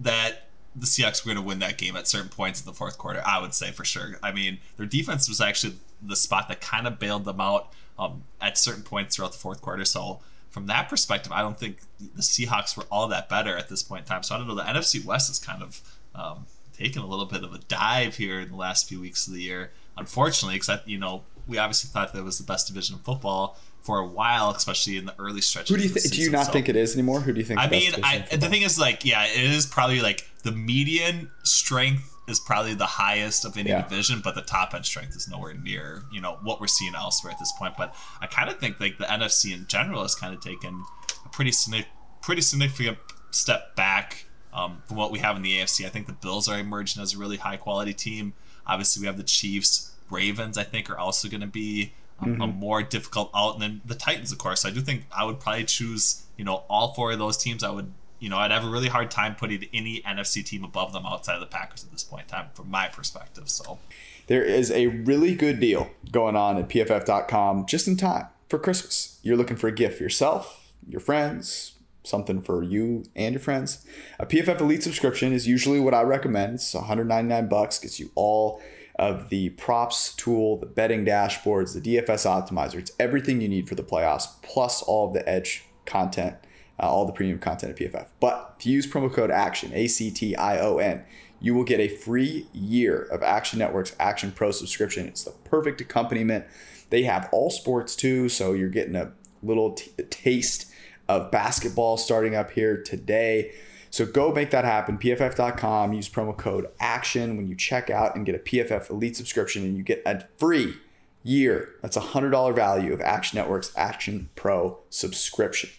that 0.00 0.48
the 0.74 0.86
Seahawks 0.86 1.24
were 1.24 1.32
going 1.32 1.42
to 1.42 1.46
win 1.46 1.58
that 1.60 1.78
game 1.78 1.96
at 1.96 2.06
certain 2.06 2.28
points 2.28 2.60
in 2.60 2.66
the 2.66 2.72
fourth 2.72 2.98
quarter. 2.98 3.22
I 3.24 3.40
would 3.40 3.54
say 3.54 3.70
for 3.70 3.84
sure. 3.84 4.18
I 4.22 4.32
mean, 4.32 4.58
their 4.76 4.86
defense 4.86 5.28
was 5.28 5.40
actually 5.40 5.74
the 6.02 6.16
spot 6.16 6.48
that 6.48 6.60
kind 6.60 6.86
of 6.86 6.98
bailed 6.98 7.24
them 7.24 7.40
out 7.40 7.72
um, 7.98 8.24
at 8.40 8.58
certain 8.58 8.82
points 8.82 9.16
throughout 9.16 9.32
the 9.32 9.38
fourth 9.38 9.60
quarter. 9.62 9.84
So. 9.84 10.20
From 10.48 10.68
that 10.68 10.88
perspective, 10.88 11.32
I 11.32 11.42
don't 11.42 11.58
think 11.58 11.80
the 12.00 12.22
Seahawks 12.22 12.78
were 12.78 12.84
all 12.90 13.08
that 13.08 13.28
better 13.28 13.54
at 13.58 13.68
this 13.68 13.82
point 13.82 14.04
in 14.04 14.06
time. 14.06 14.22
So 14.22 14.34
I 14.34 14.38
don't 14.38 14.48
know. 14.48 14.54
The 14.54 14.62
NFC 14.62 15.04
West 15.04 15.30
is 15.30 15.38
kind 15.38 15.62
of 15.62 15.82
um, 16.14 16.46
taken 16.74 17.02
a 17.02 17.06
little 17.06 17.26
bit 17.26 17.44
of 17.44 17.52
a 17.52 17.58
dive 17.58 18.16
here 18.16 18.40
in 18.40 18.48
the 18.48 18.56
last 18.56 18.88
few 18.88 18.98
weeks 18.98 19.26
of 19.26 19.34
the 19.34 19.42
year. 19.42 19.70
Unfortunately, 19.96 20.56
because 20.58 20.80
you 20.86 20.98
know 20.98 21.22
we 21.46 21.58
obviously 21.58 21.88
thought 21.90 22.12
that 22.12 22.18
it 22.18 22.24
was 22.24 22.38
the 22.38 22.44
best 22.44 22.66
division 22.68 22.96
of 22.96 23.02
football 23.02 23.58
for 23.82 23.98
a 24.00 24.06
while, 24.06 24.50
especially 24.50 24.96
in 24.96 25.04
the 25.06 25.14
early 25.18 25.40
stretches. 25.40 25.70
Who 25.70 25.76
do 25.76 25.84
you 25.84 25.88
the? 25.94 26.00
Do 26.00 26.20
you 26.20 26.30
not 26.30 26.46
So- 26.46 26.52
think 26.52 26.68
it 26.68 26.76
is 26.76 26.94
anymore? 26.94 27.20
Who 27.20 27.32
do 27.32 27.38
you 27.40 27.46
think? 27.46 27.60
I 27.60 27.68
mean, 27.68 27.92
I, 28.02 28.26
the 28.32 28.48
thing 28.48 28.62
is, 28.62 28.78
like, 28.78 29.04
yeah, 29.04 29.24
it 29.26 29.44
is 29.44 29.64
probably 29.66 30.00
like 30.00 30.28
the 30.42 30.52
median 30.52 31.30
strength 31.44 32.12
is 32.28 32.40
probably 32.40 32.74
the 32.74 32.86
highest 32.86 33.44
of 33.44 33.56
any 33.56 33.70
Yeah. 33.70 33.82
division, 33.82 34.20
but 34.20 34.34
the 34.34 34.42
top 34.42 34.74
end 34.74 34.84
strength 34.84 35.14
is 35.14 35.28
nowhere 35.28 35.54
near, 35.54 36.02
you 36.12 36.20
know, 36.20 36.38
what 36.42 36.60
we're 36.60 36.66
seeing 36.66 36.92
elsewhere 36.96 37.32
at 37.32 37.38
this 37.38 37.52
point. 37.56 37.74
But 37.78 37.94
I 38.20 38.26
kind 38.26 38.50
of 38.50 38.58
think 38.58 38.80
like 38.80 38.98
the 38.98 39.04
NFC 39.04 39.52
in 39.54 39.66
general 39.68 40.02
has 40.02 40.16
kind 40.16 40.34
of 40.34 40.40
taken 40.40 40.82
a 41.24 41.28
pretty 41.28 41.52
significant, 41.52 41.94
pretty 42.22 42.42
significant 42.42 42.98
step 43.30 43.76
back 43.76 44.26
um, 44.52 44.82
from 44.86 44.96
what 44.96 45.12
we 45.12 45.20
have 45.20 45.36
in 45.36 45.42
the 45.42 45.58
AFC. 45.60 45.86
I 45.86 45.88
think 45.88 46.08
the 46.08 46.14
Bills 46.14 46.48
are 46.48 46.58
emerging 46.58 47.00
as 47.00 47.14
a 47.14 47.18
really 47.18 47.36
high 47.36 47.56
quality 47.58 47.94
team. 47.94 48.32
Obviously, 48.66 49.00
we 49.00 49.06
have 49.06 49.16
the 49.16 49.22
Chiefs, 49.22 49.92
Ravens. 50.10 50.58
I 50.58 50.64
think 50.64 50.90
are 50.90 50.98
also 50.98 51.28
going 51.28 51.40
to 51.40 51.46
be 51.46 51.92
a, 52.20 52.24
a 52.24 52.28
mm-hmm. 52.28 52.58
more 52.58 52.82
difficult 52.82 53.30
out, 53.34 53.54
and 53.54 53.62
then 53.62 53.80
the 53.84 53.94
Titans, 53.94 54.32
of 54.32 54.38
course. 54.38 54.62
So 54.62 54.68
I 54.68 54.72
do 54.72 54.80
think 54.80 55.04
I 55.16 55.24
would 55.24 55.40
probably 55.40 55.64
choose, 55.64 56.24
you 56.36 56.44
know, 56.44 56.64
all 56.68 56.94
four 56.94 57.12
of 57.12 57.18
those 57.18 57.36
teams. 57.36 57.62
I 57.62 57.70
would, 57.70 57.92
you 58.18 58.28
know, 58.28 58.38
I'd 58.38 58.50
have 58.50 58.64
a 58.64 58.70
really 58.70 58.88
hard 58.88 59.10
time 59.10 59.34
putting 59.34 59.66
any 59.72 60.00
NFC 60.02 60.44
team 60.44 60.64
above 60.64 60.92
them 60.92 61.04
outside 61.06 61.34
of 61.34 61.40
the 61.40 61.46
Packers 61.46 61.84
at 61.84 61.92
this 61.92 62.04
point 62.04 62.24
in 62.24 62.28
time, 62.28 62.46
from 62.54 62.70
my 62.70 62.88
perspective. 62.88 63.48
So, 63.48 63.78
There 64.26 64.42
is 64.42 64.70
a 64.70 64.88
really 64.88 65.34
good 65.34 65.60
deal 65.60 65.90
going 66.10 66.36
on 66.36 66.56
at 66.56 66.68
pff.com 66.68 67.66
just 67.66 67.86
in 67.86 67.96
time 67.96 68.26
for 68.48 68.58
Christmas. 68.58 69.18
You're 69.22 69.36
looking 69.36 69.56
for 69.56 69.68
a 69.68 69.72
gift 69.72 69.98
for 69.98 70.02
yourself, 70.02 70.72
your 70.88 71.00
friends, 71.00 71.75
something 72.06 72.40
for 72.40 72.62
you 72.62 73.04
and 73.14 73.34
your 73.34 73.40
friends. 73.40 73.84
A 74.18 74.26
PFF 74.26 74.60
Elite 74.60 74.82
subscription 74.82 75.32
is 75.32 75.46
usually 75.46 75.80
what 75.80 75.94
I 75.94 76.02
recommend. 76.02 76.54
It's 76.54 76.74
199 76.74 77.48
bucks, 77.48 77.78
gets 77.78 77.98
you 77.98 78.10
all 78.14 78.60
of 78.98 79.28
the 79.28 79.50
props 79.50 80.14
tool, 80.14 80.58
the 80.58 80.66
betting 80.66 81.04
dashboards, 81.04 81.74
the 81.74 81.96
DFS 81.96 82.26
optimizer. 82.26 82.76
It's 82.76 82.92
everything 82.98 83.40
you 83.40 83.48
need 83.48 83.68
for 83.68 83.74
the 83.74 83.82
playoffs, 83.82 84.26
plus 84.42 84.82
all 84.82 85.08
of 85.08 85.14
the 85.14 85.28
edge 85.28 85.64
content, 85.84 86.36
uh, 86.80 86.90
all 86.90 87.04
the 87.04 87.12
premium 87.12 87.38
content 87.38 87.78
at 87.78 87.92
PFF. 87.92 88.06
But 88.20 88.56
if 88.58 88.66
you 88.66 88.72
use 88.72 88.86
promo 88.86 89.12
code 89.12 89.30
ACTION, 89.30 89.72
A 89.74 89.86
C 89.86 90.10
T 90.10 90.34
I 90.34 90.58
O 90.60 90.78
N, 90.78 91.04
you 91.40 91.54
will 91.54 91.64
get 91.64 91.80
a 91.80 91.88
free 91.88 92.46
year 92.52 93.02
of 93.02 93.22
Action 93.22 93.58
Network's 93.58 93.94
Action 94.00 94.32
Pro 94.32 94.50
subscription. 94.50 95.06
It's 95.06 95.24
the 95.24 95.32
perfect 95.44 95.80
accompaniment. 95.80 96.46
They 96.88 97.02
have 97.02 97.28
all 97.32 97.50
sports 97.50 97.96
too, 97.96 98.28
so 98.28 98.52
you're 98.52 98.70
getting 98.70 98.96
a 98.96 99.12
little 99.42 99.72
t- 99.72 99.92
taste 100.04 100.72
of 101.08 101.30
basketball 101.30 101.96
starting 101.96 102.34
up 102.34 102.50
here 102.50 102.82
today. 102.82 103.52
So 103.90 104.04
go 104.04 104.32
make 104.32 104.50
that 104.50 104.64
happen. 104.64 104.98
PFF.com. 104.98 105.92
Use 105.92 106.08
promo 106.08 106.36
code 106.36 106.66
ACTION 106.80 107.36
when 107.36 107.46
you 107.46 107.54
check 107.54 107.88
out 107.88 108.16
and 108.16 108.26
get 108.26 108.34
a 108.34 108.38
PFF 108.38 108.90
Elite 108.90 109.16
subscription, 109.16 109.64
and 109.64 109.76
you 109.76 109.82
get 109.82 110.02
a 110.04 110.24
free 110.36 110.74
year. 111.22 111.70
That's 111.82 111.96
a 111.96 112.00
hundred 112.00 112.30
dollar 112.30 112.52
value 112.52 112.92
of 112.92 113.00
Action 113.00 113.38
Network's 113.38 113.72
Action 113.76 114.28
Pro 114.34 114.78
subscription. 114.90 115.70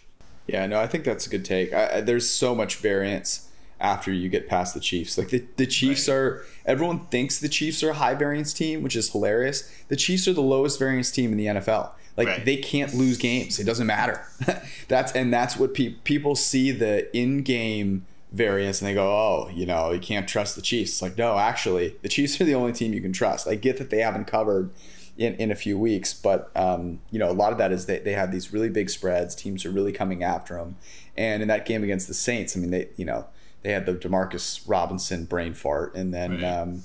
Yeah, 0.46 0.66
no, 0.66 0.80
I 0.80 0.86
think 0.86 1.04
that's 1.04 1.26
a 1.26 1.30
good 1.30 1.44
take. 1.44 1.72
I, 1.72 2.00
there's 2.00 2.28
so 2.28 2.54
much 2.54 2.76
variance 2.76 3.48
after 3.80 4.12
you 4.12 4.28
get 4.28 4.48
past 4.48 4.74
the 4.74 4.80
Chiefs. 4.80 5.16
Like 5.16 5.28
the, 5.28 5.44
the 5.56 5.66
Chiefs 5.66 6.08
are, 6.08 6.44
everyone 6.66 7.00
thinks 7.06 7.38
the 7.38 7.48
Chiefs 7.48 7.82
are 7.82 7.90
a 7.90 7.94
high 7.94 8.14
variance 8.14 8.52
team, 8.52 8.82
which 8.82 8.96
is 8.96 9.12
hilarious. 9.12 9.70
The 9.88 9.96
Chiefs 9.96 10.26
are 10.26 10.32
the 10.32 10.40
lowest 10.40 10.78
variance 10.78 11.10
team 11.10 11.32
in 11.32 11.38
the 11.38 11.46
NFL. 11.46 11.90
Like 12.18 12.26
Right. 12.28 12.44
they 12.44 12.56
can't 12.58 12.92
lose 12.92 13.16
games. 13.16 13.58
It 13.58 13.64
doesn't 13.64 13.86
matter. 13.86 14.26
that's 14.88 15.12
and 15.12 15.32
that's 15.32 15.56
what 15.56 15.72
pe- 15.72 15.94
people 16.04 16.34
see 16.36 16.70
the 16.72 17.08
in-game 17.16 18.04
variance 18.32 18.82
and 18.82 18.90
they 18.90 18.94
go, 18.94 19.06
oh, 19.08 19.48
you 19.54 19.64
know, 19.64 19.90
you 19.92 20.00
can't 20.00 20.28
trust 20.28 20.54
the 20.56 20.60
Chiefs. 20.62 20.90
It's 20.90 21.00
like 21.02 21.16
no, 21.16 21.38
actually, 21.38 21.94
the 22.02 22.08
Chiefs 22.10 22.38
are 22.40 22.44
the 22.44 22.54
only 22.54 22.72
team 22.72 22.92
you 22.92 23.00
can 23.00 23.12
trust. 23.14 23.48
I 23.48 23.54
get 23.54 23.78
that 23.78 23.88
they 23.88 24.00
haven't 24.00 24.26
covered 24.26 24.70
in, 25.16 25.34
in 25.36 25.50
a 25.50 25.54
few 25.54 25.78
weeks, 25.78 26.12
but 26.12 26.50
um, 26.54 27.00
you 27.10 27.18
know, 27.18 27.30
a 27.30 27.32
lot 27.32 27.52
of 27.52 27.58
that 27.58 27.72
is 27.72 27.86
they, 27.86 28.00
they 28.00 28.12
have 28.12 28.30
these 28.32 28.52
really 28.52 28.68
big 28.68 28.90
spreads. 28.90 29.34
Teams 29.34 29.64
are 29.64 29.70
really 29.70 29.92
coming 29.92 30.22
after 30.22 30.54
them, 30.56 30.76
and 31.16 31.40
in 31.40 31.48
that 31.48 31.64
game 31.66 31.82
against 31.82 32.06
the 32.08 32.14
Saints, 32.14 32.56
I 32.56 32.60
mean, 32.60 32.70
they 32.70 32.88
you 32.96 33.04
know 33.06 33.26
they 33.62 33.72
had 33.72 33.86
the 33.86 33.94
Demarcus 33.94 34.60
Robinson 34.66 35.24
brain 35.24 35.54
fart, 35.54 35.94
and 35.94 36.12
then 36.12 36.32
Right. 36.42 36.44
um, 36.44 36.82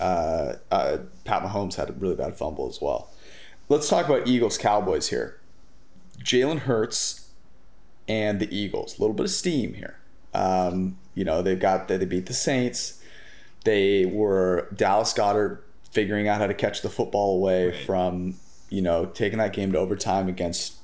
uh, 0.00 0.54
uh, 0.70 0.98
Pat 1.24 1.42
Mahomes 1.42 1.74
had 1.74 1.90
a 1.90 1.92
really 1.92 2.14
bad 2.16 2.36
fumble 2.36 2.68
as 2.68 2.80
well. 2.80 3.10
Let's 3.68 3.88
talk 3.88 4.06
about 4.06 4.26
Eagles 4.26 4.56
Cowboys 4.56 5.08
here. 5.08 5.38
Jalen 6.24 6.60
Hurts 6.60 7.30
and 8.08 8.40
the 8.40 8.54
Eagles. 8.54 8.98
A 8.98 9.00
little 9.02 9.14
bit 9.14 9.24
of 9.24 9.30
steam 9.30 9.74
here. 9.74 9.98
Um, 10.32 10.98
you 11.14 11.24
know, 11.24 11.42
they've 11.42 11.58
got 11.60 11.88
they 11.88 12.02
beat 12.04 12.26
the 12.26 12.32
Saints. 12.32 13.02
They 13.64 14.06
were 14.06 14.68
Dallas 14.74 15.12
Goedert 15.12 15.60
figuring 15.92 16.28
out 16.28 16.40
how 16.40 16.46
to 16.46 16.54
catch 16.54 16.82
the 16.82 16.88
football 16.88 17.36
away 17.36 17.68
Right. 17.68 17.86
from 17.86 18.34
you 18.70 18.82
know 18.82 19.06
taking 19.06 19.38
that 19.38 19.52
game 19.52 19.72
to 19.72 19.78
overtime 19.78 20.28
against 20.28 20.74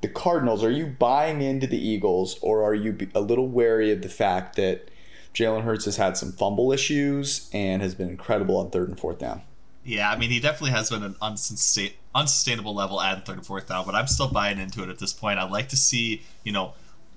the 0.00 0.08
Cardinals. 0.08 0.62
Are 0.62 0.70
you 0.70 0.86
buying 0.86 1.40
into 1.40 1.66
the 1.66 1.78
Eagles, 1.78 2.38
or 2.42 2.62
are 2.62 2.74
you 2.74 2.96
a 3.14 3.20
little 3.20 3.48
wary 3.48 3.90
of 3.90 4.02
the 4.02 4.08
fact 4.08 4.56
that 4.56 4.90
Jalen 5.34 5.62
Hurts 5.62 5.86
has 5.86 5.96
had 5.96 6.16
some 6.16 6.32
fumble 6.32 6.72
issues 6.72 7.48
and 7.52 7.80
has 7.80 7.94
been 7.94 8.08
incredible 8.08 8.58
on 8.58 8.70
third 8.70 8.88
and 8.88 8.98
fourth 9.00 9.18
down? 9.18 9.42
Yeah, 9.88 10.10
I 10.10 10.18
mean, 10.18 10.28
he 10.28 10.38
definitely 10.38 10.72
has 10.72 10.90
been 10.90 11.02
an 11.02 11.16
unsustain- 11.22 11.94
unsustainable 12.14 12.74
level 12.74 13.00
at 13.00 13.24
third 13.24 13.38
and 13.38 13.46
fourth 13.46 13.68
down, 13.68 13.86
but 13.86 13.94
I'm 13.94 14.06
still 14.06 14.28
buying 14.28 14.58
into 14.58 14.82
it 14.82 14.90
at 14.90 14.98
this 14.98 15.14
point. 15.14 15.38
I'd 15.38 15.50
like 15.50 15.70
to 15.70 15.76
see, 15.76 16.22
you 16.44 16.52
know, 16.52 16.74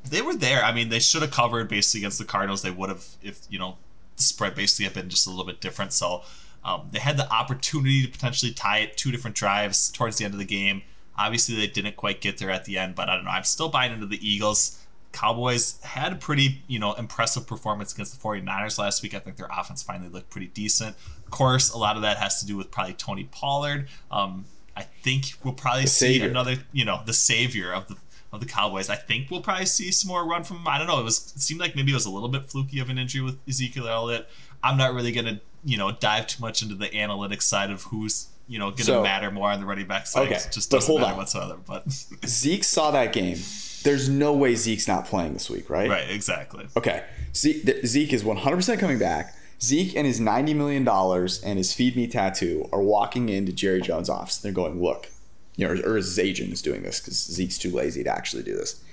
they 0.09 0.21
were 0.21 0.35
there. 0.35 0.63
I 0.63 0.71
mean, 0.71 0.87
they 0.87 0.99
should 0.99 1.21
have 1.21 1.31
covered 1.31 1.67
basically 1.67 1.99
against 2.01 2.17
the 2.17 2.23
Cardinals. 2.25 2.61
They 2.61 2.71
would 2.71 2.89
have, 2.89 3.05
if, 3.21 3.41
you 3.49 3.59
know, 3.59 3.75
the 4.15 4.23
spread 4.23 4.55
basically 4.55 4.85
had 4.85 4.93
been 4.93 5.09
just 5.09 5.27
a 5.27 5.29
little 5.29 5.45
bit 5.45 5.59
different. 5.59 5.91
So 5.91 6.23
um, 6.63 6.87
they 6.91 6.99
had 6.99 7.17
the 7.17 7.29
opportunity 7.29 8.03
to 8.03 8.09
potentially 8.09 8.53
tie 8.53 8.79
it 8.79 8.95
two 8.95 9.11
different 9.11 9.35
drives 9.35 9.91
towards 9.91 10.17
the 10.17 10.23
end 10.23 10.33
of 10.33 10.39
the 10.39 10.45
game. 10.45 10.81
Obviously, 11.17 11.55
they 11.55 11.67
didn't 11.67 11.97
quite 11.97 12.21
get 12.21 12.37
there 12.37 12.51
at 12.51 12.63
the 12.63 12.77
end, 12.77 12.95
but 12.95 13.09
I 13.09 13.15
don't 13.15 13.25
know. 13.25 13.31
I'm 13.31 13.43
still 13.43 13.67
buying 13.67 13.91
into 13.91 14.05
the 14.05 14.25
Eagles. 14.25 14.80
Cowboys 15.11 15.79
had 15.83 16.13
a 16.13 16.15
pretty, 16.15 16.61
you 16.67 16.79
know, 16.79 16.93
impressive 16.93 17.45
performance 17.47 17.93
against 17.93 18.19
the 18.19 18.27
49ers 18.27 18.77
last 18.79 19.03
week. 19.03 19.13
I 19.13 19.19
think 19.19 19.37
their 19.37 19.49
offense 19.51 19.83
finally 19.83 20.09
looked 20.09 20.29
pretty 20.29 20.47
decent. 20.47 20.95
Of 21.25 21.31
course, 21.31 21.71
a 21.71 21.77
lot 21.77 21.95
of 21.95 22.01
that 22.03 22.17
has 22.17 22.39
to 22.39 22.45
do 22.45 22.57
with 22.57 22.71
probably 22.71 22.93
Tony 22.93 23.25
Pollard. 23.31 23.87
Um, 24.09 24.45
I 24.75 24.83
think 24.83 25.33
we'll 25.43 25.53
probably 25.53 25.85
see 25.85 26.13
savior. 26.13 26.29
another, 26.29 26.55
you 26.71 26.85
know, 26.85 27.01
the 27.05 27.13
savior 27.13 27.71
of 27.73 27.87
the 27.87 27.97
of 28.33 28.39
the 28.39 28.45
Cowboys. 28.45 28.89
I 28.89 28.95
think 28.95 29.29
we'll 29.29 29.41
probably 29.41 29.65
see 29.65 29.91
some 29.91 30.07
more 30.07 30.25
run 30.25 30.43
from 30.45 30.57
him. 30.57 30.67
I 30.69 30.77
don't 30.77 30.87
know. 30.87 30.99
It 31.01 31.03
was 31.03 31.33
it 31.35 31.41
seemed 31.41 31.59
like 31.59 31.75
maybe 31.75 31.91
it 31.91 31.95
was 31.95 32.05
a 32.05 32.09
little 32.09 32.29
bit 32.29 32.45
fluky 32.45 32.79
of 32.79 32.89
an 32.89 32.97
injury 32.97 33.21
with 33.21 33.37
Ezekiel 33.47 33.89
Elliott. 33.89 34.29
I'm 34.63 34.77
not 34.77 34.93
really 34.93 35.11
gonna, 35.11 35.41
you 35.65 35.77
know, 35.77 35.91
dive 35.91 36.27
too 36.27 36.39
much 36.41 36.61
into 36.61 36.75
the 36.75 36.87
analytics 36.87 37.41
side 37.43 37.69
of 37.71 37.83
who's 37.83 38.27
you 38.47 38.57
know 38.57 38.71
gonna 38.71 38.83
So- 38.85 39.03
matter 39.03 39.29
more 39.31 39.51
on 39.51 39.59
the 39.59 39.65
running 39.65 39.87
back 39.87 40.07
side. 40.07 40.27
Okay, 40.27 40.35
It 40.35 40.49
just 40.53 40.71
doesn't 40.71 40.95
matter 40.95 41.11
on. 41.11 41.17
whatsoever. 41.17 41.57
But 41.67 41.83
Zeke 42.25 42.63
saw 42.63 42.91
that 42.91 43.11
game. 43.11 43.37
There's 43.83 44.09
no 44.09 44.33
way 44.33 44.55
Zeke's 44.55 44.87
not 44.87 45.05
playing 45.05 45.33
this 45.33 45.49
week, 45.49 45.69
right? 45.69 45.89
right, 45.89 46.09
exactly. 46.09 46.67
Okay. 46.77 47.03
Zeke, 47.35 47.65
th- 47.65 47.85
Zeke 47.85 48.13
is 48.13 48.23
100% 48.23 48.79
coming 48.79 48.99
back. 48.99 49.35
Zeke 49.61 49.95
and 49.95 50.07
his 50.07 50.19
$90 50.19 50.55
million 50.55 50.87
and 50.87 51.57
his 51.57 51.73
Feed 51.73 51.95
Me 51.95 52.07
tattoo 52.07 52.67
are 52.71 52.81
walking 52.81 53.29
into 53.29 53.51
Jerry 53.51 53.81
Jones' 53.81 54.09
office. 54.09 54.37
They're 54.37 54.51
going, 54.51 54.81
look, 54.81 55.09
you 55.55 55.67
know, 55.67 55.73
or, 55.73 55.93
or 55.93 55.95
his 55.97 56.17
agent 56.17 56.51
is 56.51 56.61
doing 56.61 56.81
this 56.81 56.99
because 56.99 57.17
Zeke's 57.17 57.57
too 57.57 57.69
lazy 57.69 58.03
to 58.03 58.09
actually 58.09 58.43
do 58.43 58.55
this. 58.55 58.83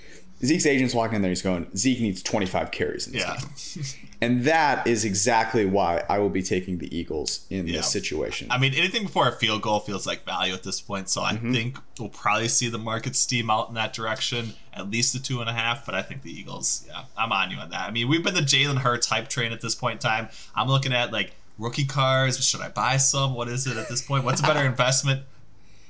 Zeke's 0.44 0.66
agent's 0.66 0.94
walking 0.94 1.16
in 1.16 1.22
there. 1.22 1.30
He's 1.30 1.42
going, 1.42 1.66
Zeke 1.76 2.00
needs 2.00 2.22
25 2.22 2.70
carries 2.70 3.06
in 3.06 3.12
this 3.14 3.22
Yeah. 3.22 3.36
game. 3.36 3.84
And 4.20 4.42
that 4.46 4.84
is 4.88 5.04
exactly 5.04 5.64
why 5.64 6.02
I 6.08 6.18
will 6.18 6.28
be 6.28 6.42
taking 6.42 6.78
the 6.78 6.92
Eagles 6.96 7.46
in 7.50 7.68
Yeah. 7.68 7.76
this 7.76 7.92
situation. 7.92 8.48
I 8.50 8.58
mean, 8.58 8.74
anything 8.74 9.04
before 9.04 9.28
a 9.28 9.32
field 9.32 9.62
goal 9.62 9.78
feels 9.78 10.08
like 10.08 10.24
value 10.24 10.52
at 10.54 10.64
this 10.64 10.80
point. 10.80 11.08
So 11.08 11.22
I 11.22 11.34
Mm-hmm. 11.34 11.52
think 11.54 11.78
we'll 12.00 12.08
probably 12.08 12.48
see 12.48 12.68
the 12.68 12.78
market 12.78 13.14
steam 13.14 13.48
out 13.48 13.68
in 13.68 13.76
that 13.76 13.92
direction, 13.92 14.54
at 14.74 14.90
least 14.90 15.14
a 15.14 15.22
two 15.22 15.40
and 15.40 15.48
a 15.48 15.52
half. 15.52 15.86
But 15.86 15.94
I 15.94 16.02
think 16.02 16.22
the 16.22 16.32
Eagles, 16.36 16.84
yeah, 16.88 17.04
I'm 17.16 17.30
on 17.30 17.52
you 17.52 17.58
on 17.58 17.70
that. 17.70 17.88
I 17.88 17.92
mean, 17.92 18.08
we've 18.08 18.24
been 18.24 18.34
the 18.34 18.40
Jalen 18.40 18.78
Hurts 18.78 19.06
hype 19.06 19.28
train 19.28 19.52
at 19.52 19.60
this 19.60 19.76
point 19.76 19.94
in 20.04 20.08
time. 20.10 20.28
I'm 20.52 20.66
looking 20.66 20.92
at 20.92 21.12
like 21.12 21.36
rookie 21.56 21.84
cars. 21.86 22.44
Should 22.44 22.60
I 22.60 22.70
buy 22.70 22.96
some? 22.96 23.34
What 23.34 23.46
is 23.46 23.68
it 23.68 23.76
at 23.76 23.88
this 23.88 24.02
point? 24.02 24.24
What's 24.24 24.40
a 24.40 24.44
better 24.44 24.64
investment? 24.66 25.22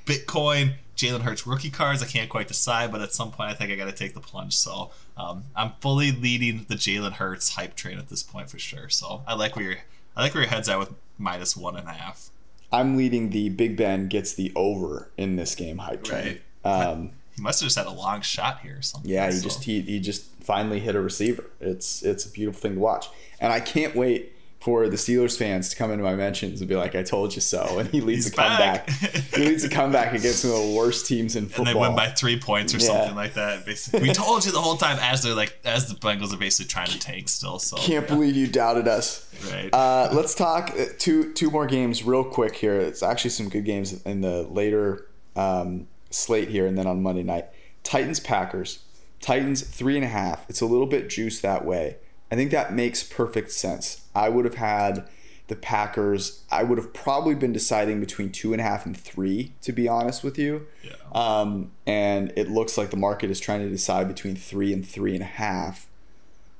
Bitcoin, 0.05 0.75
Jalen 0.99 1.21
Hurts 1.23 1.47
rookie 1.47 1.71
cards. 1.71 2.03
I 2.03 2.07
can't 2.07 2.29
quite 2.29 2.49
decide, 2.49 2.91
but 2.93 3.01
at 3.01 3.13
some 3.15 3.31
point 3.31 3.51
I 3.51 3.55
think 3.55 3.71
I 3.71 3.77
got 3.77 3.87
to 3.87 3.93
take 3.93 4.15
the 4.15 4.21
plunge. 4.21 4.55
So 4.57 4.91
um, 5.17 5.45
I'm 5.57 5.73
fully 5.81 6.11
leading 6.11 6.67
the 6.69 6.75
Jalen 6.75 7.13
Hurts 7.13 7.51
hype 7.55 7.75
train 7.77 7.99
at 7.99 8.09
this 8.09 8.23
point 8.23 8.51
for 8.51 8.59
sure. 8.59 8.89
So 8.89 9.23
I 9.27 9.35
like 9.35 9.57
where 9.57 9.65
your 9.65 9.77
I 10.17 10.23
like 10.23 10.35
where 10.35 10.43
your 10.43 10.51
head's 10.51 10.69
at 10.69 10.79
with 10.79 10.93
minus 11.17 11.57
one 11.57 11.77
and 11.77 11.89
a 11.89 11.93
half. 11.93 12.31
I'm 12.73 12.97
leading 12.97 13.31
the 13.31 13.49
Big 13.49 13.77
Ben 13.77 14.09
gets 14.09 14.35
the 14.35 14.53
over 14.55 15.11
in 15.17 15.37
this 15.37 15.55
game 15.55 15.79
hype 15.79 16.03
train. 16.05 16.41
Um, 16.65 17.13
He 17.35 17.41
must 17.41 17.61
have 17.61 17.67
just 17.69 17.79
had 17.79 17.87
a 17.87 17.91
long 17.93 18.21
shot 18.21 18.61
here 18.61 18.79
or 18.79 18.83
something. 18.83 19.09
yeah, 19.11 19.27
he 19.31 19.33
So- 19.39 19.45
just 19.45 19.65
he, 19.65 19.81
he 19.83 20.01
just 20.01 20.25
finally 20.43 20.81
hit 20.81 20.95
a 20.97 21.01
receiver. 21.01 21.45
It's 21.61 22.03
it's 22.03 22.27
a 22.27 22.31
beautiful 22.31 22.61
thing 22.61 22.75
to 22.75 22.81
watch, 22.81 23.07
and 23.41 23.53
I 23.53 23.61
can't 23.61 23.95
wait 23.95 24.33
for 24.61 24.89
the 24.89 24.97
Steelers 24.97 25.39
fans 25.39 25.69
to 25.69 25.77
come 25.77 25.93
into 25.93 26.03
my 26.03 26.17
mentions 26.17 26.61
and 26.61 26.69
be 26.69 26.75
like, 26.75 26.95
"I 26.97 27.03
told 27.05 27.35
you 27.35 27.41
so," 27.41 27.79
and 27.79 27.89
he 27.91 28.01
leads 28.01 28.25
He's 28.25 28.33
a 28.33 28.37
comeback. 28.37 28.87
back. 28.89 28.97
he 29.35 29.45
leads 29.45 29.63
a 29.63 29.69
comeback 29.69 30.13
against 30.15 30.45
one 30.45 30.55
of 30.61 30.69
the 30.69 30.75
worst 30.75 31.07
teams 31.07 31.37
in 31.37 31.47
football. 31.47 31.67
and 31.69 31.77
they 31.77 31.81
win 31.81 31.95
by 31.97 32.09
three 32.11 32.41
points 32.41 32.75
or 32.75 32.79
Yeah. 32.79 32.87
something 32.87 33.15
like 33.15 33.35
that. 33.35 33.65
Basically, 33.65 34.01
we 34.09 34.13
told 34.13 34.45
you 34.45 34.51
the 34.53 34.61
whole 34.61 34.77
time 34.77 34.99
as 35.01 35.23
they're 35.23 35.35
like 35.35 35.59
as 35.65 35.89
the 35.89 35.95
Bengals 35.95 36.33
are 36.35 36.39
basically 36.39 36.69
trying 36.69 36.89
to 36.89 36.99
tank 36.99 37.29
still. 37.29 37.59
So 37.61 37.77
Can't 37.77 38.07
believe 38.09 38.35
you 38.37 38.49
doubted 38.49 38.89
us. 38.89 39.25
right. 39.53 39.71
Uh, 39.73 40.11
let's 40.13 40.35
talk 40.35 40.73
uh, 40.79 40.87
two 40.99 41.33
two 41.35 41.51
more 41.51 41.67
games 41.67 42.03
real 42.03 42.25
quick 42.25 42.57
here. 42.57 42.81
It's 42.81 43.03
actually 43.03 43.31
some 43.31 43.49
good 43.49 43.65
games 43.65 44.03
in 44.03 44.23
the 44.23 44.43
later 44.43 45.07
um, 45.37 45.87
slate 46.11 46.49
here, 46.49 46.67
and 46.67 46.77
then 46.77 46.87
on 46.89 47.01
Monday 47.03 47.23
night, 47.23 47.47
Titans 47.85 48.19
Packers. 48.19 48.81
Titans 49.21 49.63
three 49.63 49.97
and 49.97 50.05
a 50.05 50.09
half. 50.09 50.49
It's 50.49 50.61
a 50.61 50.67
little 50.67 50.87
bit 50.87 51.09
juiced 51.09 51.43
that 51.43 51.65
way. 51.65 51.97
I 52.31 52.37
think 52.37 52.51
that 52.51 52.73
makes 52.73 53.03
perfect 53.03 53.53
sense. 53.53 54.03
I 54.15 54.29
would 54.29 54.45
have 54.45 54.57
had 54.57 55.09
the 55.49 55.57
Packers. 55.57 56.43
I 56.51 56.63
would 56.63 56.79
have 56.79 56.93
probably 56.93 57.35
been 57.35 57.53
deciding 57.53 58.01
between 58.01 58.31
two 58.31 58.53
and 58.53 58.61
a 58.61 58.65
half 58.65 58.85
and 58.85 58.97
three, 58.97 59.53
to 59.63 59.73
be 59.73 59.89
honest 59.89 60.23
with 60.23 60.39
you. 60.39 60.67
yeah. 60.83 60.93
Um, 61.13 61.73
and 61.87 62.33
it 62.37 62.51
looks 62.51 62.77
like 62.77 62.91
the 62.91 62.97
market 62.97 63.31
is 63.31 63.41
trying 63.41 63.61
to 63.61 63.71
decide 63.71 64.09
between 64.09 64.37
three 64.37 64.73
and 64.73 64.87
three 64.87 65.15
and 65.15 65.23
a 65.23 65.27
half. 65.27 65.87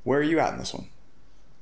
Where 0.05 0.21
are 0.21 0.23
you 0.25 0.41
at 0.41 0.55
in 0.55 0.59
this 0.59 0.73
one? 0.73 0.89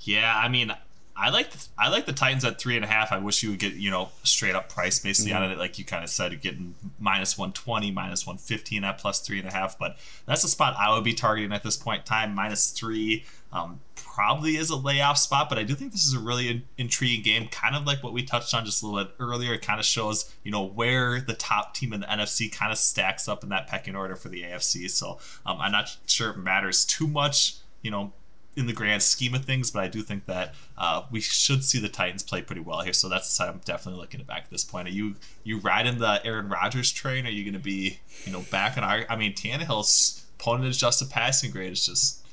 Yeah, 0.01 0.37
I 0.37 0.49
mean, 0.49 0.73
I 1.19 1.31
like 1.31 1.51
the, 1.51 1.67
I 1.79 1.89
like 1.89 2.05
the 2.07 2.13
Titans 2.13 2.45
at 2.45 2.61
three 2.61 2.77
and 2.77 2.85
a 2.85 2.89
half. 2.89 3.11
I 3.11 3.19
wish 3.19 3.43
you 3.43 3.51
would 3.51 3.59
get 3.59 3.75
you 3.75 3.91
know 3.91 4.11
straight 4.23 4.55
up 4.55 4.69
price 4.69 4.99
basically 4.99 5.33
Mm-hmm. 5.33 5.43
on 5.45 5.53
it, 5.53 5.59
like 5.59 5.79
you 5.79 5.85
kind 5.85 6.05
of 6.05 6.11
said, 6.11 6.39
getting 6.43 6.75
minus 6.99 7.39
one 7.39 7.53
twenty, 7.53 7.91
minus 7.91 8.27
one 8.27 8.37
fifteen 8.39 8.85
at 8.85 8.99
plus 8.99 9.21
three 9.21 9.39
and 9.39 9.49
a 9.49 9.53
half. 9.53 9.79
But 9.79 9.97
that's 10.27 10.43
the 10.43 10.49
spot 10.49 10.77
I 10.79 10.95
would 10.95 11.05
be 11.05 11.15
targeting 11.15 11.53
at 11.53 11.63
this 11.63 11.77
point 11.77 12.01
in 12.01 12.05
time. 12.05 12.35
Minus 12.35 12.71
three 12.71 13.25
um, 13.53 13.81
probably 13.95 14.57
is 14.57 14.69
a 14.71 14.77
layoff 14.77 15.17
spot, 15.17 15.49
but 15.49 15.57
I 15.57 15.63
do 15.63 15.75
think 15.75 15.93
this 15.93 16.05
is 16.05 16.13
a 16.13 16.19
really 16.19 16.49
in- 16.49 16.63
intriguing 16.77 17.23
game. 17.23 17.49
Kind 17.49 17.75
of 17.77 17.87
like 17.87 18.03
what 18.03 18.13
we 18.13 18.23
touched 18.23 18.53
on 18.53 18.65
just 18.67 18.83
a 18.83 18.87
little 18.87 19.05
bit 19.05 19.15
earlier. 19.19 19.55
It 19.55 19.63
kind 19.63 19.81
of 19.81 19.87
shows 19.87 20.31
you 20.43 20.51
know 20.51 20.65
where 20.67 21.21
the 21.21 21.35
top 21.35 21.75
team 21.75 21.93
in 21.95 22.01
the 22.01 22.07
NFC 22.07 22.53
kind 22.53 22.71
of 22.71 22.77
stacks 22.79 23.27
up 23.27 23.43
in 23.43 23.49
that 23.49 23.69
pecking 23.69 23.97
order 23.97 24.17
for 24.17 24.29
the 24.29 24.43
AFC. 24.43 24.91
So 24.91 25.19
um, 25.47 25.59
I'm 25.61 25.73
not 25.73 25.97
sure 26.07 26.31
it 26.31 26.37
matters 26.37 26.85
too 26.85 27.07
much. 27.07 27.55
You 27.83 27.91
know, 27.91 28.13
in 28.57 28.67
the 28.67 28.73
grand 28.73 29.03
scheme 29.03 29.35
of 29.35 29.45
things, 29.45 29.71
but 29.71 29.83
I 29.83 29.89
do 29.89 30.03
think 30.03 30.25
that 30.27 30.55
uh, 30.79 31.03
we 31.11 31.21
should 31.21 31.63
see 31.63 31.79
the 31.79 31.89
Titans 31.89 32.23
play 32.23 32.41
pretty 32.41 32.63
well 32.63 32.81
here. 32.81 32.95
So 32.95 33.09
that's 33.09 33.29
the 33.29 33.33
side 33.33 33.51
I'm 33.51 33.61
definitely 33.65 34.01
looking 34.01 34.21
at 34.21 34.27
back 34.27 34.45
at 34.45 34.51
this 34.51 34.65
point. 34.65 34.89
Are 34.89 34.93
you 34.93 35.17
you 35.45 35.59
riding 35.59 35.99
the 35.99 36.25
Aaron 36.25 36.49
Rodgers 36.49 36.91
train? 36.91 37.27
Are 37.27 37.31
you 37.31 37.45
going 37.45 37.55
to 37.55 37.61
be 37.61 38.01
you 38.25 38.33
know 38.33 38.45
back 38.51 38.77
in 38.77 38.83
our? 38.83 39.05
I 39.09 39.17
mean, 39.17 39.35
Tannehill's 39.35 40.25
opponent 40.39 40.75
adjusted 40.75 41.11
passing 41.11 41.51
grade 41.51 41.73
is 41.73 41.85
just 41.85 42.25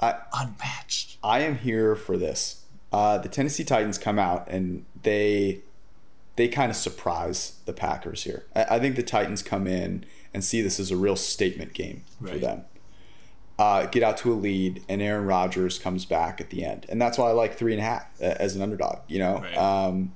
I, 0.00 0.16
unmatched. 0.32 1.18
I 1.22 1.40
am 1.40 1.58
here 1.58 1.94
for 1.96 2.16
this. 2.16 2.62
Uh, 2.92 3.18
the 3.18 3.28
Tennessee 3.28 3.64
Titans 3.64 3.98
come 3.98 4.18
out 4.18 4.48
and 4.48 4.84
they 5.02 5.60
they 6.36 6.48
kind 6.48 6.70
of 6.70 6.76
surprise 6.76 7.58
the 7.64 7.72
Packers 7.72 8.24
here. 8.24 8.44
I, 8.54 8.76
I 8.76 8.78
think 8.78 8.96
the 8.96 9.02
Titans 9.02 9.42
come 9.42 9.66
in 9.66 10.04
and 10.34 10.44
see 10.44 10.60
this 10.60 10.78
as 10.78 10.90
a 10.90 10.96
real 10.96 11.16
statement 11.16 11.72
game 11.72 12.02
for 12.20 12.36
them. 12.36 12.64
Uh, 13.58 13.86
get 13.86 14.02
out 14.02 14.18
to 14.18 14.30
a 14.32 14.34
lead, 14.34 14.84
and 14.86 15.00
Aaron 15.00 15.24
Rodgers 15.24 15.78
comes 15.78 16.04
back 16.04 16.42
at 16.42 16.50
the 16.50 16.62
end, 16.62 16.84
and 16.90 17.00
that's 17.00 17.16
why 17.16 17.30
I 17.30 17.32
like 17.32 17.56
three 17.56 17.72
and 17.72 17.80
a 17.80 17.84
half 17.84 18.02
uh, 18.20 18.24
as 18.38 18.54
an 18.54 18.60
underdog. 18.60 18.98
You 19.08 19.18
know, 19.20 19.38
Right. 19.38 19.56
um, 19.56 20.12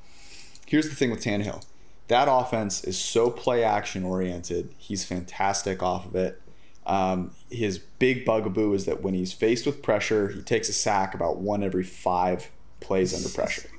here's 0.66 0.90
the 0.90 0.94
thing 0.94 1.10
with 1.10 1.24
Tannehill. 1.24 1.64
That 2.08 2.28
offense 2.30 2.84
is 2.84 2.98
so 2.98 3.30
play 3.30 3.64
action 3.64 4.04
oriented. 4.04 4.74
He's 4.76 5.04
fantastic 5.06 5.82
off 5.82 6.04
of 6.04 6.14
it. 6.16 6.42
Um, 6.84 7.30
his 7.50 7.78
big 7.78 8.26
bugaboo 8.26 8.74
is 8.74 8.84
that 8.84 9.02
when 9.02 9.14
he's 9.14 9.32
faced 9.32 9.64
with 9.64 9.80
pressure, 9.82 10.28
he 10.28 10.42
takes 10.42 10.68
a 10.68 10.72
sack 10.74 11.14
about 11.14 11.38
one 11.38 11.62
every 11.62 11.84
five 11.84 12.50
plays 12.80 13.14
under 13.14 13.28
pressure. 13.30 13.70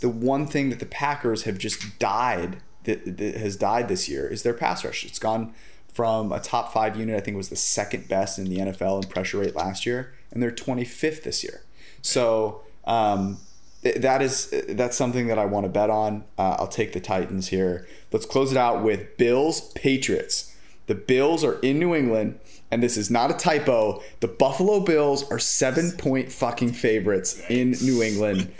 The 0.00 0.08
one 0.08 0.46
thing 0.46 0.70
that 0.70 0.78
the 0.78 0.86
Packers 0.86 1.42
have 1.42 1.58
just 1.58 1.98
died 1.98 2.58
that, 2.84 3.18
that 3.18 3.36
has 3.36 3.56
died 3.56 3.88
this 3.88 4.08
year 4.08 4.28
is 4.28 4.42
their 4.44 4.54
pass 4.54 4.84
rush. 4.84 5.04
It's 5.04 5.18
gone 5.18 5.52
from 5.92 6.32
a 6.32 6.40
top 6.40 6.72
five 6.72 6.96
unit, 6.96 7.16
I 7.16 7.20
think 7.20 7.36
was 7.36 7.50
the 7.50 7.56
second 7.56 8.08
best 8.08 8.38
in 8.38 8.46
the 8.46 8.58
NFL 8.58 9.02
in 9.02 9.08
pressure 9.08 9.38
rate 9.38 9.54
last 9.54 9.84
year, 9.84 10.14
and 10.30 10.42
they're 10.42 10.50
25th 10.50 11.22
this 11.22 11.44
year. 11.44 11.62
So 12.00 12.62
um, 12.84 13.38
th- 13.82 13.96
that 13.96 14.22
is 14.22 14.52
that's 14.68 14.96
something 14.96 15.26
that 15.28 15.38
I 15.38 15.44
want 15.44 15.64
to 15.64 15.70
bet 15.70 15.90
on. 15.90 16.24
Uh, 16.38 16.56
I'll 16.58 16.68
take 16.68 16.92
the 16.92 17.00
Titans 17.00 17.48
here. 17.48 17.86
Let's 18.10 18.26
close 18.26 18.50
it 18.50 18.58
out 18.58 18.82
with 18.82 19.16
Bills 19.18 19.72
Patriots. 19.72 20.56
The 20.86 20.94
Bills 20.94 21.44
are 21.44 21.58
in 21.60 21.78
New 21.78 21.94
England, 21.94 22.40
and 22.70 22.82
this 22.82 22.96
is 22.96 23.10
not 23.10 23.30
a 23.30 23.34
typo. 23.34 24.02
The 24.20 24.28
Buffalo 24.28 24.80
Bills 24.80 25.30
are 25.30 25.38
seven 25.38 25.92
point 25.92 26.32
fucking 26.32 26.72
favorites 26.72 27.40
in 27.48 27.72
New 27.82 28.02
England. 28.02 28.52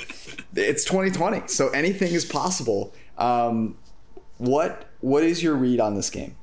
It's 0.54 0.84
2020, 0.84 1.48
so 1.48 1.70
anything 1.70 2.12
is 2.12 2.24
possible. 2.24 2.94
Um, 3.18 3.76
what 4.38 4.88
what 5.00 5.22
is 5.22 5.42
your 5.42 5.56
read 5.56 5.80
on 5.80 5.94
this 5.94 6.10
game? 6.10 6.36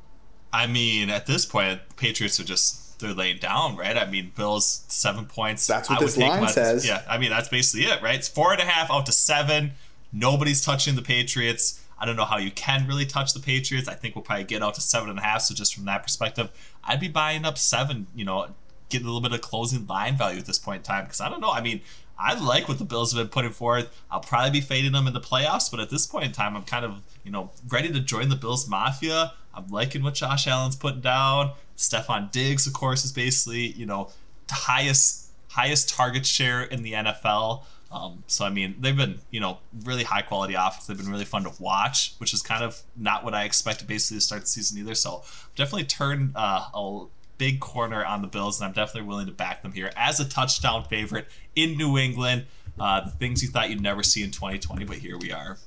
I 0.52 0.68
mean, 0.68 1.10
at 1.10 1.26
this 1.26 1.46
point, 1.46 1.82
Patriots 1.96 2.40
are 2.40 2.44
just 2.44 3.00
they're 3.00 3.14
laying 3.14 3.38
down, 3.38 3.78
right? 3.78 3.98
I 3.98 4.06
mean, 4.10 4.32
Bills 4.36 4.84
seven 4.88 5.26
points. 5.26 5.66
That's 5.68 5.90
what 5.90 6.02
I 6.02 6.06
this 6.06 6.18
line 6.18 6.44
at- 6.44 6.50
says. 6.52 6.88
Yeah, 6.88 7.02
I 7.08 7.18
mean 7.18 7.30
that's 7.30 7.50
basically 7.50 7.86
it, 7.88 8.02
right? 8.02 8.16
It's 8.16 8.28
four 8.28 8.52
and 8.52 8.62
a 8.62 8.66
half 8.66 8.92
out 8.92 9.06
to 9.06 9.12
seven. 9.12 9.72
Nobody's 10.12 10.62
touching 10.62 10.96
the 10.96 11.02
Patriots. 11.02 11.82
I 12.00 12.06
don't 12.06 12.16
know 12.16 12.26
how 12.26 12.38
you 12.38 12.52
can 12.52 12.88
really 12.88 13.06
touch 13.06 13.34
the 13.34 13.40
Patriots. 13.40 13.88
I 13.88 13.94
think 13.94 14.16
we'll 14.16 14.24
probably 14.24 14.46
get 14.46 14.64
out 14.64 14.74
to 14.76 14.82
seven 14.82 15.10
and 15.10 15.20
a 15.20 15.22
half. 15.22 15.42
So 15.42 15.54
just 15.54 15.76
from 15.76 15.86
that 15.86 16.04
perspective, 16.04 16.50
I'd 16.84 17.00
be 17.00 17.10
buying 17.10 17.46
up 17.46 17.58
seven. 17.58 18.08
You 18.16 18.26
know, 18.26 18.48
getting 18.90 19.06
a 19.06 19.10
little 19.12 19.28
bit 19.28 19.38
of 19.38 19.42
closing 19.42 19.86
line 19.88 20.18
value 20.18 20.40
at 20.40 20.46
this 20.46 20.60
point 20.60 20.78
in 20.78 20.84
time 20.84 21.06
because 21.06 21.22
I 21.22 21.30
don't 21.30 21.42
know. 21.42 21.52
I 21.52 21.62
mean. 21.62 21.82
I 22.22 22.38
like 22.38 22.68
what 22.68 22.80
the 22.80 22.84
Bills 22.84 23.14
have 23.14 23.24
been 23.24 23.30
putting 23.30 23.52
forth. 23.52 23.88
I'll 24.12 24.20
probably 24.20 24.52
be 24.52 24.60
fading 24.60 24.92
them 24.92 25.08
in 25.08 25.14
the 25.14 25.22
playoffs, 25.22 25.72
but 25.72 25.80
at 25.80 25.90
this 25.90 26.06
point 26.06 26.26
in 26.26 26.32
time, 26.34 26.58
I'm 26.58 26.64
kind 26.64 26.84
of, 26.84 27.02
you 27.24 27.32
know, 27.32 27.52
ready 27.70 27.90
to 27.94 28.02
join 28.02 28.28
the 28.28 28.36
Bills 28.36 28.68
Mafia. 28.68 29.32
I'm 29.60 29.68
liking 29.68 30.04
what 30.04 30.14
Josh 30.14 30.48
Allen's 30.48 30.76
putting 30.76 31.02
down. 31.02 31.54
Stefon 31.78 32.32
Diggs, 32.32 32.68
of 32.68 32.74
course, 32.74 33.06
is 33.06 33.12
basically, 33.12 33.68
you 33.68 33.86
know, 33.86 34.10
the 34.48 34.56
highest 34.56 35.28
highest 35.50 35.90
target 35.90 36.26
share 36.26 36.64
in 36.64 36.84
the 36.84 36.94
NFL. 36.94 37.64
Um, 37.92 38.24
so 38.28 38.46
I 38.46 38.50
mean, 38.50 38.76
they've 38.80 38.96
been, 38.96 39.20
you 39.32 39.40
know, 39.40 39.60
really 39.84 40.04
high 40.04 40.22
quality 40.22 40.54
offense. 40.54 40.86
They've 40.86 40.98
been 40.98 41.10
really 41.10 41.26
fun 41.26 41.44
to 41.44 41.52
watch, 41.60 42.14
which 42.20 42.34
is 42.34 42.42
kind 42.42 42.64
of 42.64 42.82
not 42.96 43.24
what 43.24 43.34
I 43.34 43.46
expected 43.46 43.88
basically 43.88 44.18
to 44.18 44.22
start 44.22 44.42
the 44.42 44.48
season 44.48 44.78
either. 44.78 44.96
So 44.96 45.24
definitely 45.56 45.86
turned 45.86 46.34
uh, 46.36 46.66
a 46.74 47.06
big 47.38 47.60
corner 47.60 48.06
on 48.06 48.22
the 48.22 48.28
Bills, 48.28 48.60
and 48.60 48.68
I'm 48.68 48.74
definitely 48.74 49.08
willing 49.08 49.26
to 49.26 49.32
back 49.32 49.64
them 49.64 49.72
here 49.72 49.92
as 49.98 50.20
a 50.20 50.28
touchdown 50.28 50.84
favorite 50.84 51.28
in 51.56 51.78
New 51.78 51.98
England. 51.98 52.46
Uh, 52.80 53.02
the 53.02 53.12
things 53.12 53.42
you 53.42 53.50
thought 53.50 53.70
you'd 53.70 53.82
never 53.82 54.04
see 54.04 54.24
in 54.24 54.32
2020, 54.32 54.86
but 54.86 54.98
here 54.98 55.18
we 55.18 55.32
are. 55.32 55.58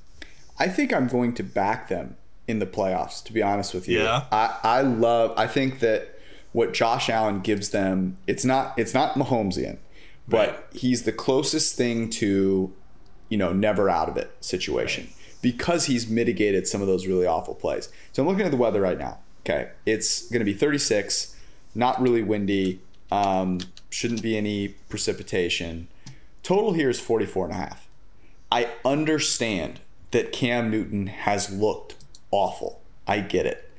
I 0.57 0.67
think 0.67 0.93
I'm 0.93 1.07
going 1.07 1.33
to 1.35 1.43
back 1.43 1.89
them 1.89 2.15
in 2.47 2.59
the 2.59 2.65
playoffs. 2.65 3.23
To 3.25 3.33
be 3.33 3.41
honest 3.41 3.73
with 3.73 3.87
you, 3.87 3.99
Yeah. 4.01 4.25
I, 4.31 4.57
I 4.63 4.81
love. 4.81 5.33
I 5.37 5.47
think 5.47 5.79
that 5.79 6.19
what 6.51 6.73
Josh 6.73 7.09
Allen 7.09 7.39
gives 7.41 7.69
them, 7.69 8.17
it's 8.27 8.45
not 8.45 8.77
it's 8.77 8.93
not 8.93 9.15
Mahomesian, 9.15 9.77
but 10.27 10.49
Right. 10.49 10.59
he's 10.73 11.03
the 11.03 11.11
closest 11.11 11.75
thing 11.75 12.09
to, 12.11 12.71
you 13.29 13.37
know, 13.37 13.53
never 13.53 13.89
out 13.89 14.09
of 14.09 14.17
it 14.17 14.31
situation 14.41 15.09
because 15.41 15.85
he's 15.87 16.07
mitigated 16.07 16.67
some 16.67 16.81
of 16.81 16.87
those 16.87 17.07
really 17.07 17.25
awful 17.25 17.53
plays. 17.55 17.89
So 18.11 18.21
I'm 18.23 18.27
looking 18.29 18.45
at 18.45 18.51
the 18.51 18.57
weather 18.57 18.81
right 18.81 18.97
now. 18.97 19.19
Okay, 19.45 19.71
it's 19.85 20.29
going 20.29 20.39
to 20.39 20.45
be 20.45 20.53
36, 20.53 21.35
not 21.75 22.01
really 22.01 22.23
windy. 22.23 22.79
Um, 23.11 23.59
shouldn't 23.89 24.21
be 24.21 24.37
any 24.37 24.69
precipitation. 24.89 25.87
Total 26.43 26.71
here 26.73 26.89
is 26.89 26.99
44 26.99 27.45
and 27.47 27.53
a 27.53 27.57
half. 27.57 27.87
I 28.51 28.69
understand 28.85 29.81
that 30.11 30.31
Cam 30.31 30.71
Newton 30.71 31.07
has 31.07 31.51
looked 31.51 31.95
awful. 32.33 32.81
I 33.07 33.19
get 33.19 33.45
it. 33.45 33.69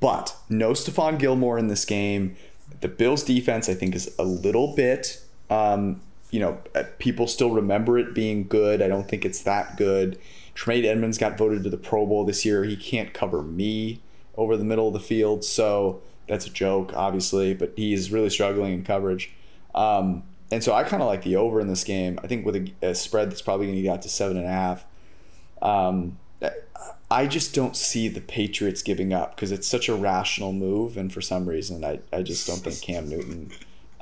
But 0.00 0.34
no 0.48 0.70
Stephon 0.70 1.18
Gilmore 1.18 1.58
in 1.58 1.68
this 1.68 1.84
game. 1.84 2.36
the 2.80 2.88
Bills 2.88 3.22
defense, 3.22 3.68
I 3.68 3.74
think, 3.74 3.94
is 3.94 4.14
a 4.18 4.24
little 4.24 4.74
bit. 4.74 5.22
Um, 5.50 6.00
you 6.30 6.40
know, 6.40 6.58
uh, 6.74 6.84
people 6.98 7.26
still 7.26 7.50
remember 7.50 7.98
it 7.98 8.14
being 8.14 8.48
good. 8.48 8.80
I 8.82 8.88
don't 8.88 9.08
think 9.08 9.24
it's 9.24 9.42
that 9.42 9.76
good. 9.76 10.18
Tremaine 10.54 10.84
Edmunds 10.86 11.18
got 11.18 11.36
voted 11.36 11.62
to 11.64 11.70
the 11.70 11.76
Pro 11.76 12.06
Bowl 12.06 12.24
this 12.24 12.44
year. 12.44 12.64
He 12.64 12.76
can't 12.76 13.12
cover 13.12 13.42
me 13.42 14.00
over 14.36 14.56
the 14.56 14.64
middle 14.64 14.88
of 14.88 14.94
the 14.94 15.00
field, 15.00 15.44
so 15.44 16.00
that's 16.26 16.46
a 16.46 16.50
joke, 16.50 16.92
obviously. 16.94 17.54
But 17.54 17.74
he 17.76 17.92
is 17.92 18.10
really 18.10 18.30
struggling 18.30 18.72
in 18.72 18.84
coverage. 18.84 19.32
Um, 19.74 20.22
and 20.50 20.64
so 20.64 20.72
I 20.72 20.84
kind 20.84 21.02
of 21.02 21.08
like 21.08 21.22
the 21.22 21.36
over 21.36 21.60
in 21.60 21.68
this 21.68 21.84
game. 21.84 22.18
I 22.22 22.26
think 22.26 22.46
with 22.46 22.56
a, 22.56 22.72
a 22.82 22.94
spread 22.94 23.30
that's 23.30 23.42
probably 23.42 23.66
going 23.66 23.76
to 23.76 23.82
get 23.82 23.92
out 23.92 24.02
to 24.02 24.08
seven 24.08 24.36
and 24.36 24.46
a 24.46 24.50
half. 24.50 24.84
Um, 25.60 26.18
I 27.10 27.26
just 27.26 27.54
don't 27.54 27.76
see 27.76 28.08
the 28.08 28.20
Patriots 28.20 28.82
giving 28.82 29.12
up 29.12 29.36
because 29.36 29.52
it's 29.52 29.68
such 29.68 29.88
a 29.88 29.94
rational 29.94 30.52
move, 30.52 30.96
and 30.96 31.12
for 31.12 31.20
some 31.20 31.48
reason, 31.48 31.84
I, 31.84 32.00
I 32.12 32.22
just 32.22 32.46
don't 32.46 32.58
think 32.58 32.80
Cam 32.80 33.08
Newton 33.08 33.52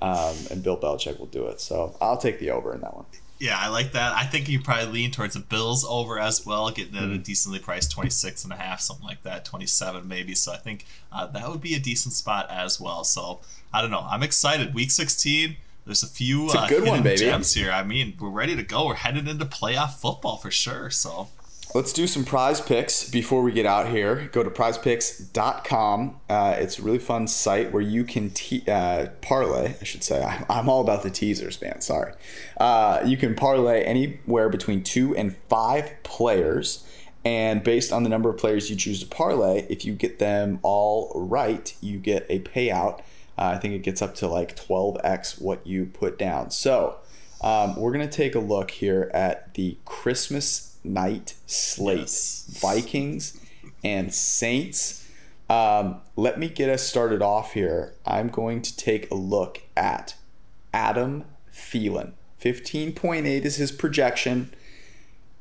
um, 0.01 0.35
and 0.51 0.63
Bill 0.63 0.77
Belichick 0.77 1.19
will 1.19 1.27
do 1.27 1.47
it. 1.47 1.61
So 1.61 1.97
I'll 2.01 2.17
take 2.17 2.39
the 2.39 2.51
over 2.51 2.75
in 2.75 2.81
that 2.81 2.95
one. 2.95 3.07
Yeah, 3.39 3.59
I 3.59 3.69
like 3.69 3.91
that. 3.93 4.15
I 4.15 4.25
think 4.25 4.49
you 4.49 4.61
probably 4.61 4.87
lean 4.87 5.11
towards 5.11 5.35
the 5.35 5.41
Bills 5.41 5.85
over 5.85 6.17
as 6.19 6.47
well, 6.47 6.71
getting 6.71 6.95
at 6.95 7.03
a 7.03 7.07
mm-hmm. 7.07 7.23
decently 7.23 7.59
priced 7.59 7.91
26 7.91 8.45
and 8.45 8.53
a 8.53 8.57
half, 8.57 8.81
something 8.81 9.05
like 9.05 9.25
that, 9.25 9.45
27 9.45 10.07
maybe. 10.07 10.37
So 10.37 10.53
I 10.53 10.59
think 10.59 10.87
uh, 11.11 11.27
that 11.27 11.49
would 11.49 11.61
be 11.61 11.75
a 11.75 11.81
decent 11.81 12.15
spot 12.15 12.47
as 12.51 12.81
well. 12.81 13.03
So 13.03 13.41
I 13.75 13.83
don't 13.83 13.91
know. 13.91 14.07
I'm 14.09 14.23
excited. 14.23 14.75
Week 14.75 14.93
16. 14.93 15.57
There's 15.85 16.05
a 16.05 16.07
few 16.07 16.51
a 16.51 16.53
uh, 16.53 16.69
good 16.69 16.87
one, 16.87 17.03
baby. 17.03 17.17
gems 17.19 17.53
here. 17.53 17.73
I 17.73 17.83
mean, 17.83 18.15
we're 18.21 18.31
ready 18.31 18.55
to 18.55 18.63
go. 18.63 18.87
We're 18.87 18.95
headed 18.95 19.27
into 19.27 19.45
playoff 19.45 19.95
football 19.95 20.37
for 20.37 20.53
sure. 20.53 20.91
So 20.91 21.29
Let's 21.75 21.95
do 21.95 22.07
some 22.07 22.27
PrizePicks 22.27 23.11
before 23.11 23.41
we 23.43 23.51
get 23.51 23.65
out 23.65 23.89
here. 23.89 24.29
Go 24.31 24.43
to 24.43 24.51
prizepicks.com. 24.51 26.21
Uh, 26.29 26.55
it's 26.59 26.79
a 26.79 26.83
really 26.83 26.99
fun 26.99 27.27
site 27.27 27.73
where 27.73 27.81
you 27.81 28.05
can 28.05 28.29
te- 28.29 28.65
uh, 28.69 29.07
parlay, 29.23 29.77
I 29.81 29.85
should 29.85 30.05
say. 30.05 30.23
I'm 30.51 30.69
all 30.69 30.83
about 30.83 31.03
the 31.03 31.09
teasers, 31.09 31.63
man. 31.63 31.81
Sorry. 31.81 32.13
Uh, 32.59 33.01
you 33.07 33.17
can 33.17 33.35
parlay 33.35 33.85
anywhere 33.85 34.51
between 34.51 34.83
two 34.83 35.17
and 35.17 35.35
five 35.49 35.91
players. 36.03 36.87
And 37.25 37.65
based 37.65 37.91
on 37.91 38.03
the 38.03 38.11
number 38.11 38.29
of 38.29 38.37
players 38.37 38.69
you 38.69 38.77
choose 38.77 39.01
to 39.01 39.07
parlay, 39.07 39.65
if 39.71 39.87
you 39.87 39.95
get 39.95 40.19
them 40.19 40.59
all 40.63 41.11
right, 41.15 41.75
you 41.81 41.97
get 41.97 42.27
a 42.29 42.41
payout. 42.41 42.99
Uh, 43.39 43.55
I 43.55 43.57
think 43.57 43.73
it 43.73 43.83
gets 43.83 44.03
up 44.03 44.15
to 44.17 44.29
like 44.29 44.57
12x 44.57 45.41
what 45.41 45.67
you 45.67 45.87
put 45.87 46.19
down. 46.19 46.51
So 46.51 46.99
um, 47.41 47.77
we're 47.77 47.93
going 47.93 48.07
to 48.07 48.15
take 48.15 48.35
a 48.35 48.41
look 48.41 48.73
here 48.73 49.11
at 49.15 49.55
the 49.55 49.79
Christmas 49.87 50.72
night 50.85 51.35
slate 51.47 51.99
yes. 51.99 52.47
Vikings 52.61 53.41
and 53.85 54.13
Saints. 54.13 55.09
Um, 55.49 56.01
let 56.17 56.39
me 56.39 56.49
get 56.49 56.69
us 56.69 56.83
started 56.83 57.23
off 57.23 57.53
here. 57.53 57.95
I'm 58.07 58.29
going 58.29 58.63
to 58.63 58.77
take 58.77 59.11
a 59.11 59.15
look 59.15 59.63
at 59.77 60.15
Adam 60.73 61.25
Thielen. 61.53 62.13
15.8 62.41 63.27
is 63.45 63.57
his 63.57 63.71
projection. 63.71 64.53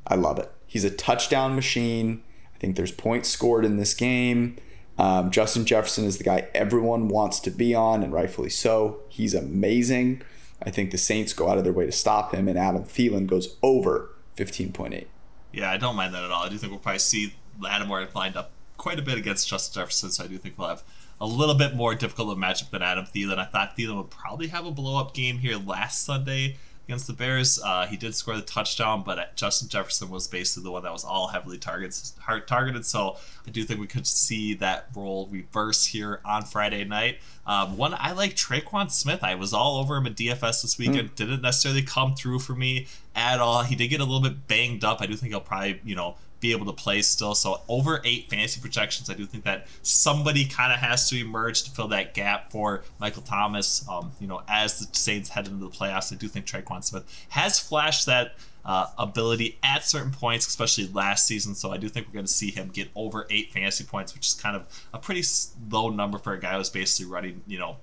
I 0.06 0.16
love 0.16 0.38
it. 0.40 0.52
He's 0.68 0.84
a 0.84 0.92
touchdown 0.92 1.56
machine. 1.56 2.24
I 2.54 2.58
think 2.58 2.76
there's 2.76 2.92
points 2.92 3.30
scored 3.30 3.66
in 3.66 3.78
this 3.78 3.94
game. 3.94 4.58
Um, 4.98 5.32
Justin 5.32 5.66
Jefferson 5.66 6.06
is 6.06 6.18
the 6.18 6.24
guy 6.24 6.48
everyone 6.54 7.08
wants 7.08 7.40
to 7.42 7.52
be 7.52 7.74
on, 7.74 8.04
and 8.04 8.14
rightfully 8.14 8.50
so. 8.50 9.00
He's 9.10 9.34
amazing. 9.34 10.22
I 10.62 10.70
think 10.70 10.92
the 10.92 10.98
Saints 10.98 11.34
go 11.34 11.50
out 11.50 11.58
of 11.58 11.64
their 11.64 11.74
way 11.74 11.86
to 11.86 11.92
stop 11.92 12.34
him, 12.34 12.48
and 12.48 12.58
Adam 12.58 12.84
Thielen 12.84 13.26
goes 13.26 13.58
over 13.64 14.12
15.8. 14.38 15.08
Yeah, 15.54 15.70
I 15.70 15.78
don't 15.78 15.96
mind 15.96 16.14
that 16.14 16.24
at 16.24 16.32
all. 16.32 16.44
I 16.44 16.50
do 16.50 16.58
think 16.58 16.72
we'll 16.72 16.80
probably 16.80 17.00
see 17.00 17.34
Lattimore 17.60 18.08
lined 18.16 18.38
up 18.38 18.52
quite 18.78 19.00
a 19.00 19.02
bit 19.02 19.18
against 19.18 19.48
Justin 19.48 19.82
Jefferson, 19.82 20.12
so 20.12 20.24
I 20.24 20.28
do 20.28 20.38
think 20.38 20.58
we'll 20.58 20.70
have 20.70 20.84
a 21.20 21.26
little 21.26 21.56
bit 21.56 21.76
more 21.76 21.94
difficult 21.94 22.32
of 22.32 22.38
a 22.38 22.42
matchup 22.42 22.72
than 22.72 22.82
Adam 22.82 23.06
Thielen. 23.06 23.38
I 23.38 23.46
thought 23.46 23.78
Thielen 23.78 23.98
would 23.98 24.10
probably 24.10 24.48
have 24.48 24.66
a 24.66 24.72
blow 24.72 25.00
up 25.00 25.14
game 25.14 25.38
here 25.38 25.58
last 25.58 26.04
Sunday 26.04 26.58
against 26.92 27.08
the 27.08 27.14
Bears. 27.14 27.58
Uh, 27.64 27.88
he 27.88 27.96
did 27.96 28.14
score 28.14 28.36
the 28.36 28.42
touchdown, 28.42 29.02
but 29.06 29.34
Justin 29.38 29.70
Jefferson 29.70 30.10
was 30.10 30.28
basically 30.28 30.64
the 30.64 30.72
one 30.72 30.84
that 30.84 30.92
was 30.92 31.06
all 31.06 31.28
heavily 31.28 31.58
targeted. 31.58 31.98
Targeted, 32.46 32.86
so 32.86 33.16
I 33.48 33.50
do 33.50 33.64
think 33.64 33.80
we 33.80 33.88
could 33.88 34.06
see 34.06 34.54
that 34.56 34.90
role 34.94 35.30
reverse 35.32 35.86
here 35.86 36.20
on 36.26 36.44
Friday 36.44 36.84
night. 36.84 37.20
Um, 37.48 37.78
one 37.78 37.96
I 37.98 38.12
like 38.12 38.36
Tre'Quan 38.36 38.92
Smith. 38.92 39.24
I 39.24 39.36
was 39.36 39.54
all 39.54 39.78
over 39.78 39.96
him 39.96 40.06
at 40.06 40.16
DFS 40.16 40.64
this 40.64 40.78
weekend. 40.78 41.12
Mm. 41.12 41.16
Didn't 41.16 41.42
necessarily 41.42 41.82
come 41.82 42.14
through 42.14 42.40
for 42.40 42.54
me 42.54 42.88
at 43.16 43.40
all. 43.40 43.64
He 43.64 43.76
did 43.76 43.88
get 43.88 44.02
a 44.02 44.06
little 44.06 44.22
bit 44.22 44.48
banged 44.50 44.84
up. 44.84 45.02
I 45.02 45.06
do 45.06 45.16
think 45.16 45.32
he'll 45.32 45.40
probably 45.40 45.80
you 45.86 45.96
know 45.96 46.16
be 46.42 46.52
able 46.52 46.66
to 46.66 46.74
play 46.74 47.02
still. 47.02 47.34
So 47.36 47.62
over 47.70 48.02
eight 48.04 48.30
fantasy 48.30 48.60
projections, 48.60 49.10
I 49.10 49.14
do 49.14 49.26
think 49.26 49.46
that 49.46 49.68
somebody 49.84 50.46
kind 50.46 50.74
of 50.74 50.80
has 50.80 51.10
to 51.10 51.20
emerge 51.20 51.64
to 51.64 51.72
fill 51.72 51.88
that 51.90 52.14
gap 52.14 52.52
for 52.52 52.84
Michael 53.00 53.22
Thomas. 53.22 53.88
Um, 53.88 54.12
you 54.20 54.28
know, 54.28 54.42
as 54.48 54.80
the 54.80 54.94
Saints 54.94 55.30
head 55.30 55.48
into 55.48 55.64
the 55.64 55.72
playoffs, 55.72 56.12
I 56.12 56.18
do 56.18 56.28
think 56.28 56.46
Tre'Quan 56.46 56.84
Smith 56.84 57.04
has 57.30 57.60
flashed 57.60 58.08
that 58.08 58.34
uh, 58.66 58.88
ability 58.98 59.58
at 59.64 59.86
certain 59.86 60.12
points, 60.12 60.48
especially 60.48 60.88
last 60.88 61.28
season. 61.28 61.56
So 61.56 61.72
I 61.72 61.78
do 61.78 61.88
think 61.88 62.08
we're 62.08 62.14
going 62.14 62.26
to 62.26 62.32
see 62.32 62.52
him 62.52 62.70
get 62.70 62.90
over 62.96 63.28
eight 63.30 63.52
fantasy 63.54 63.84
points, 63.84 64.14
which 64.14 64.28
is 64.28 64.34
kind 64.34 64.56
of 64.56 64.66
a 64.94 64.98
pretty 64.98 65.24
low 65.70 65.90
number 65.90 66.18
for 66.18 66.34
a 66.34 66.40
guy 66.40 66.58
who's 66.58 66.70
basically 66.70 67.12
running, 67.12 67.42
you 67.48 67.60
know, 67.60 67.78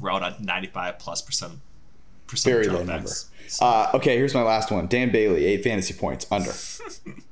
around 0.00 0.22
a 0.22 0.36
95 0.40 0.98
plus 0.98 1.20
percent. 1.20 1.54
percent 2.26 2.54
Very 2.54 2.68
low 2.68 2.84
number. 2.84 3.08
So. 3.08 3.64
Uh, 3.64 3.90
okay, 3.94 4.16
here's 4.16 4.34
my 4.34 4.42
last 4.42 4.70
one. 4.70 4.86
Dan 4.86 5.10
Bailey, 5.10 5.44
eight 5.44 5.64
fantasy 5.64 5.94
points 5.94 6.26
under. 6.30 6.52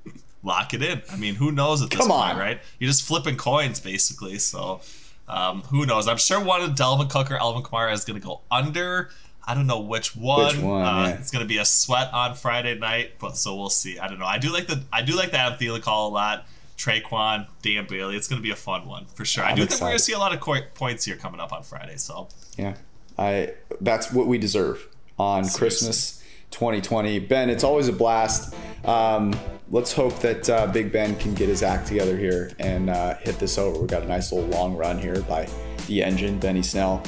lock 0.43 0.75
it 0.75 0.83
in. 0.83 1.03
I 1.11 1.17
mean, 1.17 1.37
who 1.37 1.53
knows 1.53 1.83
at 1.83 1.91
this 1.91 2.01
Come 2.01 2.09
point, 2.09 2.33
on. 2.33 2.39
right? 2.39 2.61
You're 2.79 2.89
just 2.89 3.05
flipping 3.05 3.37
coins 3.37 3.81
basically. 3.81 4.39
So 4.39 4.81
um, 5.29 5.63
who 5.63 5.87
knows? 5.87 6.09
I'm 6.09 6.19
sure 6.19 6.43
one 6.43 6.63
of 6.63 6.71
Dalvin 6.71 7.09
Cook 7.09 7.31
or 7.31 7.37
Alvin 7.37 7.63
Kamara 7.63 7.93
is 7.93 8.05
going 8.05 8.21
to 8.21 8.27
go 8.27 8.41
under. 8.51 9.11
I 9.45 9.55
don't 9.55 9.67
know 9.67 9.81
which 9.81 10.15
one. 10.15 10.47
Which 10.47 10.59
one 10.63 10.85
uh, 10.85 11.03
yeah. 11.09 11.15
It's 11.15 11.31
going 11.31 11.43
to 11.43 11.49
be 11.49 11.59
a 11.59 11.65
sweat 11.65 12.13
on 12.13 12.35
Friday 12.35 12.79
night, 12.79 13.15
but 13.19 13.37
so 13.37 13.57
we'll 13.57 13.71
see. 13.71 13.99
I 13.99 14.07
don't 14.09 14.19
know. 14.19 14.27
I 14.27 14.39
do 14.39 14.53
like 14.53 14.67
the 14.67 14.83
I 14.93 15.03
do 15.03 15.17
like 15.17 15.33
the 15.33 15.39
Adam 15.39 15.59
Thielen 15.59 15.83
call 15.83 16.09
a 16.09 16.13
lot. 16.13 16.47
Tre'Quan, 16.79 17.47
Dan 17.61 17.87
Bailey. 17.89 18.17
It's 18.17 18.27
going 18.27 18.41
to 18.41 18.43
be 18.43 18.51
a 18.51 18.57
fun 18.57 18.87
one 18.87 19.07
for 19.15 19.25
sure. 19.25 19.45
I'm 19.45 19.53
i 19.53 19.55
do 19.55 19.63
excited. 19.63 19.71
think 19.79 19.83
we're 19.83 19.89
going 19.91 19.99
to 19.99 20.05
see 20.05 20.13
a 20.15 20.19
lot 20.19 20.33
of 20.33 20.41
co- 20.41 20.63
points 20.75 21.05
here 21.05 21.17
coming 21.17 21.41
up 21.41 21.53
on 21.53 21.63
Friday. 21.63 21.97
So 21.97 22.29
yeah, 22.57 22.75
I 23.19 23.55
that's 23.81 24.13
what 24.13 24.27
we 24.27 24.39
deserve 24.39 24.89
on 25.19 25.45
Seriously. 25.45 25.59
Christmas 25.59 26.22
2020. 26.53 27.19
Ben, 27.19 27.51
it's 27.51 27.65
always 27.65 27.88
a 27.88 27.93
blast. 27.93 28.55
Um, 28.85 29.35
let's 29.71 29.93
hope 29.93 30.19
that 30.21 30.49
uh, 30.49 30.67
Big 30.69 30.93
Ben 30.93 31.17
can 31.17 31.35
get 31.35 31.49
his 31.49 31.62
act 31.62 31.88
together 31.88 32.17
here 32.17 32.53
and 32.59 32.91
uh, 32.91 33.17
hit 33.17 33.38
this 33.38 33.59
over. 33.59 33.81
We 33.81 33.87
got 33.87 34.03
a 34.03 34.09
nice 34.09 34.33
little 34.33 34.49
long 34.51 34.77
run 34.77 34.99
here 34.99 35.21
by 35.23 35.49
the 35.87 36.03
engine, 36.03 36.38
Benny 36.38 36.62
Snell. 36.62 37.03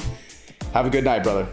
Have 0.73 0.85
a 0.85 0.89
good 0.89 1.05
night, 1.05 1.23
brother. 1.23 1.47